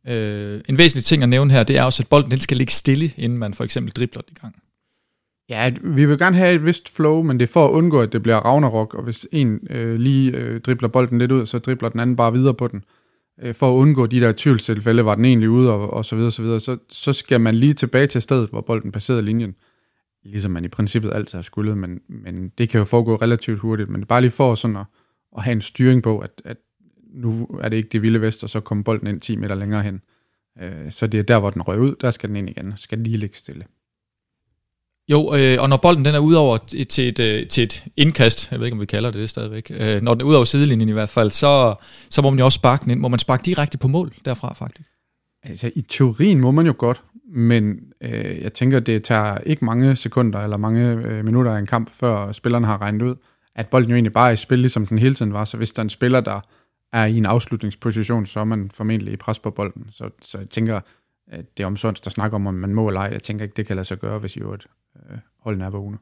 Øh, 0.08 0.60
en 0.68 0.78
væsentlig 0.78 1.04
ting 1.04 1.22
at 1.22 1.28
nævne 1.28 1.52
her, 1.52 1.62
det 1.62 1.78
er 1.78 1.82
også, 1.82 2.02
at 2.02 2.08
bolden 2.08 2.30
den 2.30 2.40
skal 2.40 2.56
ligge 2.56 2.72
stille, 2.72 3.12
inden 3.16 3.38
man 3.38 3.54
for 3.54 3.64
eksempel 3.64 3.92
dribler 3.92 4.22
den 4.22 4.36
i 4.36 4.40
gang. 4.40 4.54
Ja, 5.48 5.72
vi 5.82 6.06
vil 6.06 6.18
gerne 6.18 6.36
have 6.36 6.54
et 6.54 6.64
vist 6.64 6.96
flow, 6.96 7.22
men 7.22 7.38
det 7.38 7.48
er 7.48 7.52
for 7.52 7.66
at 7.66 7.70
undgå, 7.70 8.00
at 8.00 8.12
det 8.12 8.22
bliver 8.22 8.36
Ragnarok, 8.36 8.94
og 8.94 9.02
hvis 9.02 9.26
en 9.32 9.66
øh, 9.70 10.00
lige 10.00 10.36
øh, 10.36 10.60
dribler 10.60 10.88
bolden 10.88 11.18
lidt 11.18 11.32
ud, 11.32 11.46
så 11.46 11.58
dribler 11.58 11.88
den 11.88 12.00
anden 12.00 12.16
bare 12.16 12.32
videre 12.32 12.54
på 12.54 12.68
den. 12.68 12.84
Øh, 13.42 13.54
for 13.54 13.72
at 13.72 13.76
undgå 13.76 14.06
de 14.06 14.20
der 14.20 14.32
tvivlstilfælde, 14.36 15.04
var 15.04 15.14
den 15.14 15.24
egentlig 15.24 15.50
ude, 15.50 15.72
og, 15.72 15.90
og 15.90 16.04
så 16.04 16.16
videre, 16.16 16.30
så 16.30 16.42
videre, 16.42 16.60
så, 16.60 16.76
så 16.88 17.12
skal 17.12 17.40
man 17.40 17.54
lige 17.54 17.74
tilbage 17.74 18.06
til 18.06 18.22
stedet, 18.22 18.50
hvor 18.50 18.60
bolden 18.60 18.92
passerede 18.92 19.22
linjen. 19.22 19.54
Ligesom 20.24 20.50
man 20.50 20.64
i 20.64 20.68
princippet 20.68 21.12
altid 21.14 21.38
har 21.38 21.42
skullet, 21.42 21.78
men, 21.78 22.00
men 22.08 22.48
det 22.58 22.68
kan 22.68 22.78
jo 22.78 22.84
foregå 22.84 23.16
relativt 23.16 23.58
hurtigt, 23.58 23.88
men 23.88 24.00
det 24.00 24.04
er 24.04 24.08
bare 24.08 24.20
lige 24.20 24.30
for 24.30 24.54
sådan 24.54 24.76
at, 24.76 24.84
at 25.36 25.42
have 25.42 25.52
en 25.52 25.60
styring 25.60 26.02
på, 26.02 26.18
at, 26.18 26.42
at 26.44 26.56
nu 27.14 27.46
er 27.60 27.68
det 27.68 27.76
ikke 27.76 27.88
det 27.88 28.02
vilde 28.02 28.20
vest, 28.20 28.44
og 28.44 28.50
så 28.50 28.60
kommer 28.60 28.84
bolden 28.84 29.06
ind 29.06 29.20
10 29.20 29.36
meter 29.36 29.54
længere 29.54 29.82
hen. 29.82 30.00
Øh, 30.62 30.90
så 30.90 31.06
det 31.06 31.18
er 31.18 31.22
der, 31.22 31.38
hvor 31.38 31.50
den 31.50 31.62
røg 31.62 31.80
ud, 31.80 31.94
der 32.00 32.10
skal 32.10 32.28
den 32.28 32.36
ind 32.36 32.50
igen, 32.50 32.72
skal 32.76 32.98
lige 32.98 33.16
ligge 33.16 33.36
stille. 33.36 33.64
Jo, 35.12 35.35
øh, 35.35 35.56
og 35.62 35.69
når 35.69 35.76
bolden 35.76 36.05
den 36.05 36.14
er 36.14 36.19
ud 36.19 36.35
over 36.35 36.59
til 36.88 37.09
et, 37.09 37.20
øh, 37.20 37.49
til 37.49 37.64
et 37.64 37.85
indkast, 37.97 38.50
jeg 38.50 38.59
ved 38.59 38.67
ikke, 38.67 38.75
om 38.75 38.81
vi 38.81 38.87
kalder 38.87 39.11
det 39.11 39.20
det 39.20 39.31
stadigvæk, 39.31 39.70
øh, 39.70 40.03
når 40.03 40.14
den 40.14 40.20
er 40.20 40.25
ud 40.25 40.35
over 40.35 40.44
sidelinjen 40.44 40.88
i 40.88 40.93
hvert 40.93 41.09
fald, 41.09 41.31
så, 41.31 41.75
så 42.11 42.23
må 42.23 42.31
man 42.31 42.38
jo 42.38 42.44
også 42.44 42.56
sparke 42.56 42.82
den 42.82 42.91
ind. 42.91 43.00
Må 43.00 43.09
man 43.09 43.19
sparke 43.19 43.43
direkte 43.43 43.79
på 43.79 43.88
mål 43.88 44.12
derfra, 44.25 44.55
faktisk? 44.55 44.88
Altså, 45.43 45.70
i 45.75 45.82
teorien 45.82 46.41
må 46.41 46.50
man 46.50 46.67
jo 46.67 46.75
godt, 46.79 47.03
men 47.35 47.81
øh, 48.00 48.43
jeg 48.43 48.53
tænker, 48.53 48.81
det 48.81 49.05
tager 49.05 49.38
ikke 49.38 49.64
mange 49.64 49.97
sekunder 49.97 50.41
eller 50.41 50.56
mange 50.56 50.91
øh, 50.91 51.25
minutter 51.25 51.53
af 51.53 51.59
en 51.59 51.67
kamp, 51.67 51.91
før 51.93 52.32
spillerne 52.32 52.67
har 52.67 52.82
regnet 52.82 53.03
ud, 53.03 53.14
at 53.55 53.67
bolden 53.67 53.91
jo 53.91 53.94
egentlig 53.94 54.12
bare 54.12 54.29
er 54.29 54.32
i 54.32 54.37
spil, 54.37 54.59
ligesom 54.59 54.87
den 54.87 54.99
hele 54.99 55.14
tiden 55.14 55.32
var. 55.32 55.44
Så 55.44 55.56
hvis 55.56 55.73
der 55.73 55.81
er 55.81 55.85
en 55.85 55.91
spiller, 55.91 56.20
der 56.20 56.41
er 56.93 57.05
i 57.05 57.17
en 57.17 57.26
afslutningsposition, 57.26 58.26
så 58.26 58.41
er 58.41 58.44
man 58.44 58.70
formentlig 58.75 59.12
i 59.12 59.17
pres 59.17 59.38
på 59.38 59.50
bolden. 59.50 59.87
Så, 59.91 60.11
så 60.23 60.38
jeg 60.38 60.49
tænker, 60.49 60.81
at 61.29 61.44
det 61.56 61.64
er 61.64 61.75
sådan, 61.75 61.97
der 62.04 62.11
snakker 62.11 62.35
om, 62.35 62.47
om 62.47 62.54
man 62.54 62.75
må 62.75 62.88
eller 62.88 63.00
ej. 63.00 63.09
Jeg 63.12 63.23
tænker 63.23 63.45
ikke, 63.45 63.57
det 63.57 63.66
kan 63.66 63.76
lade 63.76 63.85
sig 63.85 63.99
gøre, 63.99 64.19
hvis 64.19 64.37
i 64.37 64.40
øvrigt 64.40 64.66
øh, 64.96 65.18
holdene 65.38 65.64
er 65.64 65.70
vågne. 65.70 65.99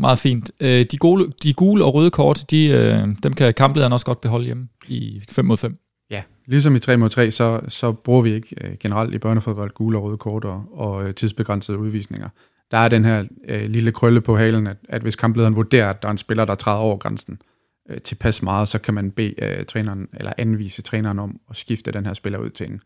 Meget 0.00 0.18
fint. 0.18 0.50
Øh, 0.60 0.84
de, 0.90 0.98
gule, 0.98 1.32
de 1.42 1.52
gule 1.54 1.84
og 1.84 1.94
røde 1.94 2.10
kort, 2.10 2.44
de, 2.50 2.68
øh, 2.68 3.08
dem 3.22 3.32
kan 3.32 3.54
kamplederen 3.54 3.92
også 3.92 4.06
godt 4.06 4.20
beholde 4.20 4.44
hjemme 4.44 4.68
i 4.88 5.22
5 5.30 5.44
mod 5.44 5.56
5. 5.56 5.78
Ja, 6.10 6.22
ligesom 6.46 6.76
i 6.76 6.78
3 6.78 6.96
mod 6.96 7.08
3, 7.08 7.30
så, 7.30 7.60
så 7.68 7.92
bruger 7.92 8.22
vi 8.22 8.32
ikke 8.32 8.56
øh, 8.60 8.76
generelt 8.80 9.14
i 9.14 9.18
børnefodbold 9.18 9.70
gule 9.70 9.98
og 9.98 10.04
røde 10.04 10.18
kort 10.18 10.44
og, 10.44 10.64
og 10.72 11.08
øh, 11.08 11.14
tidsbegrænsede 11.14 11.78
udvisninger. 11.78 12.28
Der 12.70 12.78
er 12.78 12.88
den 12.88 13.04
her 13.04 13.24
øh, 13.48 13.70
lille 13.70 13.92
krølle 13.92 14.20
på 14.20 14.36
halen, 14.36 14.66
at, 14.66 14.76
at 14.88 15.02
hvis 15.02 15.16
kamplederen 15.16 15.56
vurderer, 15.56 15.90
at 15.90 16.02
der 16.02 16.08
er 16.08 16.12
en 16.12 16.18
spiller, 16.18 16.44
der 16.44 16.54
træder 16.54 16.78
over 16.78 16.96
grænsen 16.96 17.42
øh, 17.90 18.00
tilpas 18.00 18.42
meget, 18.42 18.68
så 18.68 18.78
kan 18.78 18.94
man 18.94 19.10
bede 19.10 19.34
øh, 19.42 19.64
træneren, 19.66 20.08
eller 20.14 20.32
anvise 20.38 20.82
træneren 20.82 21.18
om 21.18 21.40
at 21.50 21.56
skifte 21.56 21.92
den 21.92 22.06
her 22.06 22.14
spiller 22.14 22.38
ud 22.38 22.50
til 22.50 22.70
en, 22.70 22.80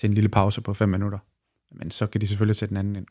til 0.00 0.08
en 0.08 0.14
lille 0.14 0.28
pause 0.28 0.60
på 0.60 0.74
5 0.74 0.88
minutter. 0.88 1.18
Men 1.74 1.90
så 1.90 2.06
kan 2.06 2.20
de 2.20 2.26
selvfølgelig 2.26 2.56
sætte 2.56 2.70
den 2.70 2.76
anden 2.76 2.96
ind. 2.96 3.06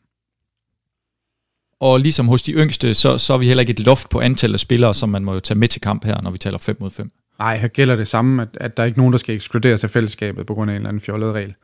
Og 1.82 2.00
ligesom 2.00 2.28
hos 2.28 2.42
de 2.42 2.52
yngste, 2.52 2.94
så, 2.94 3.18
så 3.18 3.34
er 3.34 3.38
vi 3.38 3.46
heller 3.46 3.60
ikke 3.60 3.70
et 3.70 3.80
loft 3.80 4.08
på 4.08 4.20
antallet 4.20 4.54
af 4.54 4.60
spillere, 4.60 4.94
som 4.94 5.08
man 5.08 5.24
må 5.24 5.34
jo 5.34 5.40
tage 5.40 5.58
med 5.58 5.68
til 5.68 5.80
kamp 5.80 6.04
her, 6.04 6.20
når 6.20 6.30
vi 6.30 6.38
taler 6.38 6.58
5 6.58 6.76
mod 6.80 6.90
5. 6.90 7.10
Nej, 7.38 7.56
her 7.56 7.68
gælder 7.68 7.96
det 7.96 8.08
samme, 8.08 8.42
at, 8.42 8.48
at 8.54 8.76
der 8.76 8.82
er 8.82 8.86
ikke 8.86 8.98
nogen, 8.98 9.12
der 9.12 9.18
skal 9.18 9.34
ekskluderes 9.34 9.84
af 9.84 9.90
fællesskabet 9.90 10.46
på 10.46 10.54
grund 10.54 10.70
af 10.70 10.74
en 10.74 10.76
eller 10.76 10.88
anden 10.88 11.00
fjollet 11.00 11.32
regel. 11.32 11.54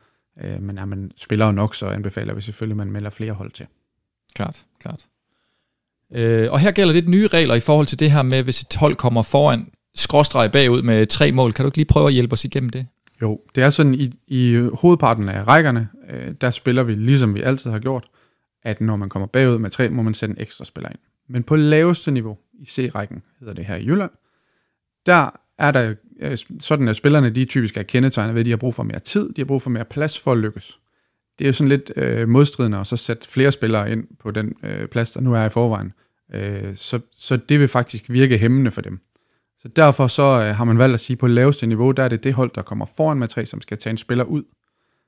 Øh, 0.43 0.61
men 0.61 0.77
er 0.77 0.85
man 0.85 1.11
spiller 1.17 1.45
jo 1.45 1.51
nok, 1.51 1.75
så 1.75 1.85
anbefaler 1.85 2.33
vi 2.33 2.41
selvfølgelig, 2.41 2.73
at 2.73 2.77
man 2.77 2.91
melder 2.91 3.09
flere 3.09 3.33
hold 3.33 3.51
til. 3.51 3.65
Klart, 4.35 4.63
klart. 4.81 5.05
Øh, 6.15 6.51
og 6.51 6.59
her 6.59 6.71
gælder 6.71 6.93
lidt 6.93 7.09
nye 7.09 7.27
regler 7.27 7.55
i 7.55 7.59
forhold 7.59 7.87
til 7.87 7.99
det 7.99 8.11
her 8.11 8.21
med, 8.21 8.43
hvis 8.43 8.61
et 8.61 8.75
hold 8.75 8.95
kommer 8.95 9.21
foran 9.21 9.67
skråstreg 9.95 10.51
bagud 10.51 10.81
med 10.81 11.05
tre 11.05 11.31
mål. 11.31 11.53
Kan 11.53 11.63
du 11.63 11.67
ikke 11.67 11.77
lige 11.77 11.85
prøve 11.85 12.07
at 12.07 12.13
hjælpe 12.13 12.33
os 12.33 12.45
igennem 12.45 12.69
det? 12.69 12.85
Jo, 13.21 13.39
det 13.55 13.63
er 13.63 13.69
sådan, 13.69 13.93
i, 13.93 14.13
i 14.27 14.69
hovedparten 14.73 15.29
af 15.29 15.47
rækkerne, 15.47 15.87
øh, 16.09 16.33
der 16.41 16.51
spiller 16.51 16.83
vi, 16.83 16.95
ligesom 16.95 17.35
vi 17.35 17.41
altid 17.41 17.71
har 17.71 17.79
gjort, 17.79 18.05
at 18.63 18.81
når 18.81 18.95
man 18.95 19.09
kommer 19.09 19.27
bagud 19.27 19.57
med 19.57 19.69
tre, 19.69 19.89
må 19.89 20.03
man 20.03 20.13
sætte 20.13 20.35
en 20.35 20.41
ekstra 20.41 20.65
spiller 20.65 20.89
ind. 20.89 20.99
Men 21.27 21.43
på 21.43 21.55
laveste 21.55 22.11
niveau, 22.11 22.37
i 22.53 22.65
C-rækken, 22.65 23.21
hedder 23.39 23.53
det 23.53 23.65
her 23.65 23.75
i 23.75 23.85
Jylland, 23.85 24.11
der 25.05 25.29
er 25.57 25.71
der 25.71 25.95
øh, 26.19 26.37
sådan, 26.59 26.87
at 26.87 26.95
spillerne 26.95 27.29
de 27.29 27.45
typisk 27.45 27.77
er 27.77 27.83
kendetegnet 27.83 28.33
ved, 28.33 28.39
at 28.39 28.45
de 28.45 28.49
har 28.49 28.57
brug 28.57 28.75
for 28.75 28.83
mere 28.83 28.99
tid, 28.99 29.33
de 29.33 29.41
har 29.41 29.45
brug 29.45 29.61
for 29.61 29.69
mere 29.69 29.85
plads 29.85 30.19
for 30.19 30.31
at 30.31 30.37
lykkes. 30.37 30.79
Det 31.39 31.45
er 31.45 31.49
jo 31.49 31.53
sådan 31.53 31.69
lidt 31.69 31.91
øh, 31.95 32.29
modstridende 32.29 32.77
at 32.77 32.87
så 32.87 32.97
sætte 32.97 33.29
flere 33.29 33.51
spillere 33.51 33.91
ind 33.91 34.07
på 34.19 34.31
den 34.31 34.53
øh, 34.63 34.87
plads, 34.87 35.11
der 35.11 35.21
nu 35.21 35.33
er 35.33 35.45
i 35.45 35.49
forvejen. 35.49 35.93
Øh, 36.33 36.75
så, 36.75 36.99
så 37.11 37.37
det 37.37 37.59
vil 37.59 37.67
faktisk 37.67 38.09
virke 38.09 38.37
hæmmende 38.37 38.71
for 38.71 38.81
dem. 38.81 38.99
Så 39.61 39.67
derfor 39.67 40.07
så 40.07 40.23
øh, 40.23 40.55
har 40.55 40.63
man 40.63 40.77
valgt 40.77 40.93
at 40.93 40.99
sige, 40.99 41.15
at 41.15 41.19
på 41.19 41.27
laveste 41.27 41.67
niveau, 41.67 41.91
der 41.91 42.03
er 42.03 42.07
det 42.07 42.23
det 42.23 42.33
hold, 42.33 42.51
der 42.55 42.61
kommer 42.61 42.85
foran 42.97 43.19
med 43.19 43.27
tre, 43.27 43.45
som 43.45 43.61
skal 43.61 43.77
tage 43.77 43.91
en 43.91 43.97
spiller 43.97 44.23
ud. 44.23 44.43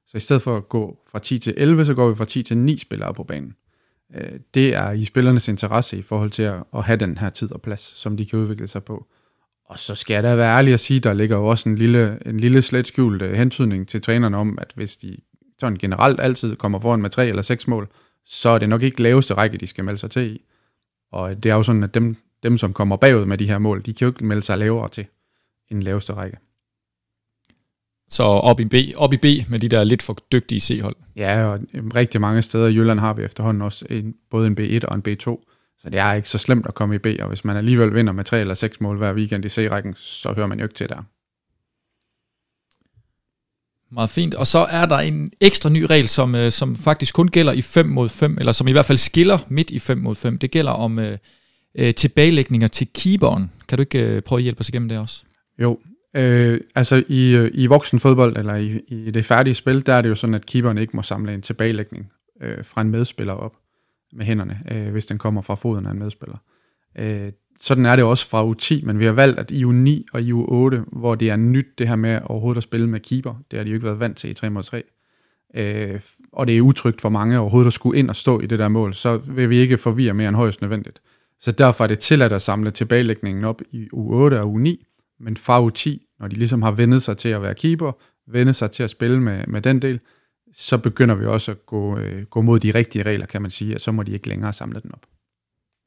Så 0.08 0.18
i 0.18 0.20
stedet 0.20 0.42
for 0.42 0.58
at 0.58 0.70
gå 0.70 1.00
fra 1.12 1.20
10 1.20 1.40
til 1.40 1.54
11, 1.58 1.86
så 1.86 1.94
går 1.94 2.10
vi 2.10 2.16
fra 2.16 2.26
10 2.26 2.44
til 2.44 2.58
9 2.58 2.78
spillere 2.78 3.14
på 3.14 3.24
banen. 3.24 3.56
Øh, 4.16 4.40
det 4.54 4.76
er 4.76 4.92
i 4.92 5.06
spillernes 5.06 5.48
interesse 5.48 5.98
i 5.98 6.02
forhold 6.02 6.32
til 6.32 6.44
at, 6.44 6.64
at 6.74 6.84
have 6.84 6.98
den 6.98 7.18
her 7.18 7.30
tid 7.30 7.52
og 7.52 7.62
plads, 7.62 7.82
som 7.82 8.18
de 8.18 8.26
kan 8.26 8.40
udvikle 8.40 8.68
sig 8.68 8.84
på. 8.84 9.08
Og 9.66 9.80
så 9.80 9.96
skal 9.96 10.14
jeg 10.14 10.24
da 10.24 10.36
være 10.36 10.58
ærlig 10.58 10.74
at 10.74 10.80
sige, 10.80 11.00
der 11.00 11.14
ligger 11.14 11.38
jo 11.38 11.46
også 11.46 11.70
en 11.70 11.76
lille, 11.76 12.20
en 12.26 12.40
lille 12.40 12.62
slet 12.62 12.88
skjult 12.88 13.22
øh, 13.22 13.34
hentydning 13.34 13.88
til 13.88 14.02
trænerne 14.02 14.38
om, 14.38 14.58
at 14.62 14.72
hvis 14.76 14.98
de 14.98 15.18
sådan 15.60 15.78
generelt 15.78 16.20
altid 16.20 16.56
kommer 16.56 16.80
foran 16.80 17.02
med 17.02 17.10
tre 17.10 17.28
eller 17.28 17.42
seks 17.42 17.68
mål, 17.68 17.90
så 18.26 18.50
er 18.50 18.58
det 18.58 18.70
nok 18.70 18.82
ikke 18.82 19.02
laveste 19.02 19.34
række, 19.34 19.58
de 19.58 19.68
skal 19.68 19.84
melde 19.84 20.00
sig 20.00 20.12
til 20.12 20.36
i. 20.36 20.42
Og 21.12 21.44
det 21.44 21.52
er 21.52 21.56
jo 21.56 21.64
sådan, 21.64 21.84
at 21.84 21.94
dem, 21.94 22.16
dem 22.44 22.58
som 22.58 22.74
kommer 22.74 22.96
bagud 22.98 23.26
med 23.26 23.38
de 23.38 23.48
her 23.48 23.60
mål, 23.60 23.86
de 23.86 23.94
kan 23.94 24.06
jo 24.06 24.12
ikke 24.12 24.26
melde 24.26 24.42
sig 24.42 24.58
lavere 24.58 24.90
til 24.90 25.06
end 25.70 25.84
laveste 25.84 26.14
række. 26.14 26.38
Så 28.12 28.24
op 28.24 28.60
i 28.60 28.66
B, 28.66 28.74
op 28.96 29.14
i 29.14 29.18
B 29.18 29.26
med 29.50 29.60
de 29.60 29.70
der 29.70 29.84
lidt 29.84 30.02
for 30.02 30.18
dygtige 30.32 30.62
C-hold. 30.62 30.96
Ja, 31.16 31.46
og 31.46 31.60
rigtig 31.74 32.22
mange 32.22 32.42
steder 32.42 32.68
i 32.68 32.74
Jylland 32.74 33.00
har 33.00 33.14
vi 33.14 33.24
efterhånden 33.24 33.62
også 33.62 33.86
en, 33.90 34.14
både 34.32 34.48
en 34.48 34.58
B1 34.60 34.86
og 34.88 34.96
en 34.96 35.04
B2. 35.08 35.48
Så 35.80 35.90
det 35.90 36.00
er 36.00 36.14
ikke 36.14 36.30
så 36.30 36.38
slemt 36.38 36.66
at 36.66 36.74
komme 36.74 36.96
i 36.96 36.98
B, 36.98 37.08
og 37.20 37.28
hvis 37.28 37.46
man 37.46 37.58
alligevel 37.58 37.94
vinder 37.94 38.14
med 38.14 38.24
tre 38.24 38.40
eller 38.40 38.54
seks 38.54 38.82
mål 38.82 38.98
hver 38.98 39.14
weekend 39.14 39.46
i 39.46 39.50
C-rækken, 39.50 39.94
så 39.98 40.34
hører 40.34 40.48
man 40.48 40.60
jo 40.60 40.66
ikke 40.66 40.76
til 40.76 40.90
der. 40.90 41.04
Meget 43.94 44.10
fint. 44.10 44.36
Og 44.36 44.48
så 44.48 44.60
er 44.60 44.86
der 44.86 44.98
en 44.98 45.32
ekstra 45.42 45.70
ny 45.70 45.84
regel, 45.84 46.08
som, 46.08 46.36
øh, 46.36 46.52
som 46.52 46.76
faktisk 46.76 47.16
kun 47.16 47.28
gælder 47.28 47.54
i 47.54 47.62
5 47.62 47.86
mod 47.86 48.10
5, 48.10 48.38
eller 48.38 48.52
som 48.52 48.68
i 48.68 48.72
hvert 48.72 48.86
fald 48.86 48.98
skiller 48.98 49.38
midt 49.50 49.72
i 49.72 49.80
5 49.80 49.98
mod 49.98 50.16
5. 50.16 50.38
Det 50.38 50.52
gælder 50.52 50.72
om 50.72 51.00
øh, 51.00 51.18
øh, 51.76 51.96
tilbagelægninger 51.96 52.68
til 52.68 52.88
keeperen. 52.94 53.52
Kan 53.68 53.78
du 53.78 53.82
ikke 53.82 54.06
øh, 54.06 54.22
prøve 54.22 54.40
at 54.40 54.44
hjælpe 54.44 54.60
os 54.60 54.70
igennem 54.70 54.90
det 54.90 55.00
også? 55.00 55.24
Jo, 55.62 55.80
øh, 56.16 56.60
altså 56.76 57.04
i, 57.08 57.36
øh, 57.36 57.52
i 57.54 57.68
voksenfodbold, 57.68 58.38
eller 58.38 58.56
i, 58.56 58.82
i 58.88 59.12
det 59.12 59.26
færdige 59.26 59.54
spil, 59.54 59.86
der 59.86 59.94
er 59.94 60.02
det 60.02 60.10
jo 60.10 60.16
sådan, 60.16 60.34
at 60.34 60.46
keeperen 60.46 60.78
ikke 60.78 60.96
må 60.96 61.02
samle 61.02 61.34
en 61.34 61.42
tilbagelægning 61.42 62.12
øh, 62.42 62.66
fra 62.66 62.82
en 62.82 62.90
medspiller 62.90 63.34
op 63.34 63.54
med 64.14 64.26
hænderne, 64.26 64.60
øh, 64.72 64.92
hvis 64.92 65.06
den 65.06 65.18
kommer 65.18 65.42
fra 65.42 65.56
foden 65.56 65.86
af 65.86 65.92
en 65.92 66.00
medspiller. 66.00 66.38
Øh, 67.00 67.32
sådan 67.62 67.86
er 67.86 67.96
det 67.96 68.06
også 68.06 68.28
fra 68.28 68.52
U10, 68.52 68.86
men 68.86 69.00
vi 69.00 69.06
har 69.06 69.12
valgt, 69.12 69.40
at 69.40 69.52
i 69.52 69.64
U9 69.64 69.90
og 70.14 70.22
i 70.22 70.32
U8, 70.32 71.00
hvor 71.00 71.16
det 71.16 71.30
er 71.30 71.36
nyt 71.36 71.68
det 71.78 71.88
her 71.88 71.96
med 71.96 72.20
overhovedet 72.24 72.58
at 72.58 72.64
spille 72.64 72.90
med 72.90 73.00
keeper, 73.00 73.36
det 73.52 73.60
har 73.60 73.64
de 73.64 73.70
jo 73.70 73.76
ikke 73.76 73.86
været 73.86 74.00
vant 74.00 74.18
til 74.18 74.30
i 74.30 74.34
3 74.34 74.50
mod 74.50 74.64
3, 74.64 74.84
øh, 75.56 76.00
og 76.32 76.48
det 76.48 76.58
er 76.58 76.62
utrygt 76.62 77.02
for 77.02 77.10
mange 77.10 77.40
overhovedet 77.40 77.68
at 77.68 77.74
skulle 77.74 78.00
ind 78.00 78.10
og 78.10 78.16
stå 78.16 78.40
i 78.40 78.46
det 78.46 78.60
der 78.60 78.68
mål, 78.68 78.94
så 78.94 79.18
vil 79.18 79.50
vi 79.50 79.58
ikke 79.58 79.78
forvirre 79.78 80.14
mere 80.14 80.28
end 80.28 80.38
højst 80.38 80.62
nødvendigt. 80.62 81.02
Så 81.40 81.52
derfor 81.52 81.84
er 81.84 81.88
det 81.88 82.00
tilladt 82.00 82.34
at 82.34 82.42
samle 82.42 82.72
tilbagelægningen 82.72 83.44
op 83.44 83.62
i 83.72 83.88
U8 83.94 84.36
og 84.36 84.56
U9, 84.56 84.91
men 85.24 85.38
fra 85.38 85.68
U10, 85.68 86.18
når 86.20 86.28
de 86.28 86.36
ligesom 86.36 86.62
har 86.62 86.72
vendet 86.72 87.04
sig 87.04 87.18
til 87.18 87.30
at 87.30 87.42
være 87.42 87.56
keeper, 87.56 87.92
vendet 88.28 88.56
sig 88.56 88.72
til 88.72 88.84
at 88.84 88.90
spille 88.90 89.22
med, 89.22 89.48
med 89.48 89.62
den 89.62 89.82
del, 89.82 90.00
så 90.54 90.78
begynder 90.78 91.16
vi 91.16 91.26
også 91.26 91.52
at 91.52 91.66
gå, 91.66 91.98
øh, 91.98 92.26
gå 92.26 92.42
mod 92.42 92.60
de 92.60 92.72
rigtige 92.72 93.04
regler, 93.04 93.26
kan 93.26 93.42
man 93.42 93.52
sige, 93.52 93.76
og 93.76 93.82
så 93.82 93.92
må 93.92 94.04
de 94.04 94.12
ikke 94.12 94.28
længere 94.28 94.54
samle 94.54 94.82
den 94.82 94.92
op. 94.94 95.02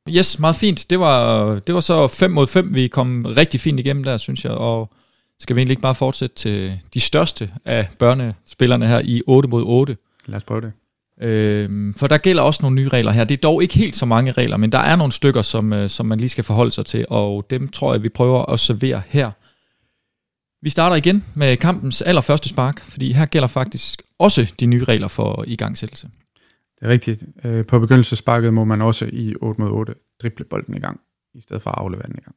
Yes, 0.09 0.38
meget 0.38 0.57
fint. 0.57 0.91
Det 0.91 1.00
var, 1.00 1.55
det 1.59 1.75
var 1.75 1.81
så 1.81 2.07
5 2.07 2.31
mod 2.31 2.47
5, 2.47 2.75
vi 2.75 2.88
kom 2.88 3.25
rigtig 3.26 3.61
fint 3.61 3.81
igennem 3.81 4.05
der, 4.05 4.17
synes 4.17 4.45
jeg, 4.45 4.53
og 4.53 4.93
skal 5.41 5.57
vi 5.57 5.61
egentlig 5.61 5.73
ikke 5.73 5.83
bare 5.83 5.95
fortsætte 5.95 6.37
til 6.37 6.81
de 6.95 7.00
største 7.00 7.50
af 7.64 7.88
børnespillerne 7.99 8.87
her 8.87 9.00
i 9.05 9.23
8 9.26 9.49
mod 9.49 9.62
8? 9.67 9.97
Lad 10.26 10.37
os 10.37 10.45
prøve 10.45 10.61
det. 10.61 10.73
Øhm, 11.25 11.95
for 11.95 12.07
der 12.07 12.19
gælder 12.19 12.43
også 12.43 12.62
nogle 12.62 12.75
nye 12.75 12.88
regler 12.88 13.12
her. 13.12 13.25
Det 13.25 13.35
er 13.37 13.40
dog 13.40 13.62
ikke 13.62 13.75
helt 13.75 13.97
så 13.97 14.07
mange 14.07 14.33
regler, 14.33 14.57
men 14.57 14.73
der 14.73 14.78
er 14.78 14.97
nogle 14.97 15.12
stykker, 15.12 15.43
som, 15.43 15.73
øh, 15.73 15.88
som 15.88 16.07
man 16.07 16.21
lige 16.21 16.28
skal 16.28 16.45
forholde 16.45 16.73
sig 16.73 16.87
til, 16.87 17.04
og 17.09 17.47
dem 17.50 17.69
tror 17.69 17.95
jeg, 17.95 18.02
vi 18.02 18.09
prøver 18.09 18.52
at 18.52 18.61
servere 18.61 19.02
her. 19.07 19.31
Vi 20.64 20.71
starter 20.71 20.97
igen 20.97 21.25
med 21.35 21.57
kampens 21.57 22.02
allerførste 22.02 22.49
spark, 22.49 22.81
fordi 22.81 23.12
her 23.12 23.26
gælder 23.26 23.49
faktisk 23.49 24.02
også 24.19 24.54
de 24.61 24.66
nye 24.66 24.85
regler 24.85 25.09
for 25.09 25.45
igangsættelse. 25.47 26.09
Det 26.81 26.87
er 26.87 26.88
rigtigt. 26.88 27.25
Øh, 27.45 27.66
på 27.66 27.78
begyndelsesparket 27.78 28.54
må 28.54 28.64
man 28.64 28.83
også 28.83 29.11
i 29.12 29.35
8 29.40 29.61
mod 29.61 29.71
8 29.71 29.95
drible 30.23 30.45
bolden 30.45 30.76
i 30.76 30.81
gang, 30.81 31.00
i 31.35 31.40
stedet 31.40 31.62
for 31.62 31.71
at 31.71 31.78
aflevere 31.78 32.07
den 32.07 32.16
i 32.19 32.23
gang. 32.23 32.37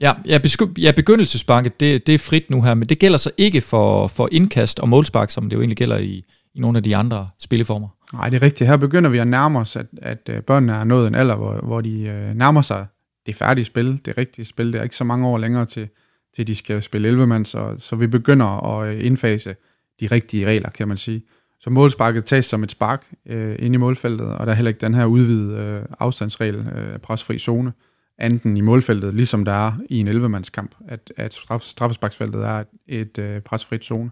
Ja, 0.00 0.14
ja, 0.26 0.38
besky- 0.38 0.82
ja 0.82 0.92
begyndelsesparket, 0.96 1.80
det, 1.80 2.06
det 2.06 2.14
er 2.14 2.18
frit 2.18 2.50
nu 2.50 2.62
her, 2.62 2.74
men 2.74 2.88
det 2.88 2.98
gælder 2.98 3.18
så 3.18 3.30
ikke 3.36 3.60
for, 3.60 4.06
for 4.06 4.28
indkast 4.32 4.80
og 4.80 4.88
målspark, 4.88 5.30
som 5.30 5.50
det 5.50 5.56
jo 5.56 5.60
egentlig 5.60 5.76
gælder 5.76 5.98
i, 5.98 6.24
i 6.58 6.60
nogle 6.60 6.78
af 6.78 6.82
de 6.82 6.96
andre 6.96 7.28
spilleformer. 7.38 7.88
Nej, 8.12 8.28
det 8.28 8.36
er 8.36 8.42
rigtigt. 8.42 8.70
Her 8.70 8.76
begynder 8.76 9.10
vi 9.10 9.18
at 9.18 9.28
nærme 9.28 9.58
os, 9.58 9.76
at, 9.76 9.86
at 10.02 10.30
øh, 10.30 10.42
børnene 10.42 10.72
er 10.72 10.84
nået 10.84 11.06
en 11.06 11.14
alder, 11.14 11.36
hvor, 11.36 11.52
hvor 11.52 11.80
de 11.80 12.00
øh, 12.00 12.34
nærmer 12.34 12.62
sig 12.62 12.86
det 13.26 13.36
færdige 13.36 13.64
spil, 13.64 14.00
det 14.04 14.18
rigtige 14.18 14.44
spil. 14.44 14.72
Det 14.72 14.78
er 14.78 14.82
ikke 14.82 14.96
så 14.96 15.04
mange 15.04 15.26
år 15.28 15.38
længere 15.38 15.66
til, 15.66 15.88
til 16.36 16.46
de 16.46 16.54
skal 16.54 16.82
spille 16.82 17.08
11 17.08 17.26
mand, 17.26 17.46
så, 17.46 17.74
så 17.78 17.96
vi 17.96 18.06
begynder 18.06 18.46
at 18.46 18.94
øh, 18.94 19.06
indfase 19.06 19.56
de 20.00 20.06
rigtige 20.06 20.46
regler, 20.46 20.70
kan 20.70 20.88
man 20.88 20.96
sige. 20.96 21.22
Så 21.60 21.70
målsparket 21.70 22.24
tages 22.24 22.44
som 22.44 22.62
et 22.62 22.70
spark 22.70 23.06
øh, 23.26 23.56
ind 23.58 23.74
i 23.74 23.78
målfeltet, 23.78 24.26
og 24.26 24.46
der 24.46 24.52
er 24.52 24.56
heller 24.56 24.68
ikke 24.68 24.80
den 24.80 24.94
her 24.94 25.04
udvidede 25.04 25.58
øh, 25.58 25.82
afstandsregel, 25.98 26.56
øh, 26.56 26.98
presfri 26.98 27.38
zone, 27.38 27.72
anden 28.18 28.56
i 28.56 28.60
målfeltet, 28.60 29.14
ligesom 29.14 29.44
der 29.44 29.52
er 29.52 29.72
i 29.88 30.00
en 30.00 30.08
11-mandskamp, 30.08 30.74
at, 30.88 31.12
at 31.16 31.34
straf, 31.34 31.60
straffesparksfeltet 31.60 32.44
er 32.44 32.60
et, 32.60 32.66
et 32.86 33.18
øh, 33.18 33.40
presfrit 33.40 33.84
zone 33.84 34.10